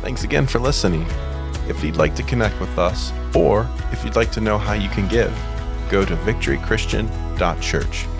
Thanks 0.01 0.23
again 0.23 0.47
for 0.47 0.59
listening. 0.59 1.05
If 1.67 1.83
you'd 1.83 1.97
like 1.97 2.15
to 2.15 2.23
connect 2.23 2.59
with 2.61 2.79
us, 2.79 3.11
or 3.35 3.67
if 3.91 4.05
you'd 4.05 4.15
like 4.15 4.31
to 4.31 4.41
know 4.41 4.57
how 4.57 4.73
you 4.73 4.87
can 4.89 5.07
give, 5.09 5.37
go 5.89 6.05
to 6.05 6.15
victorychristian.church. 6.15 8.16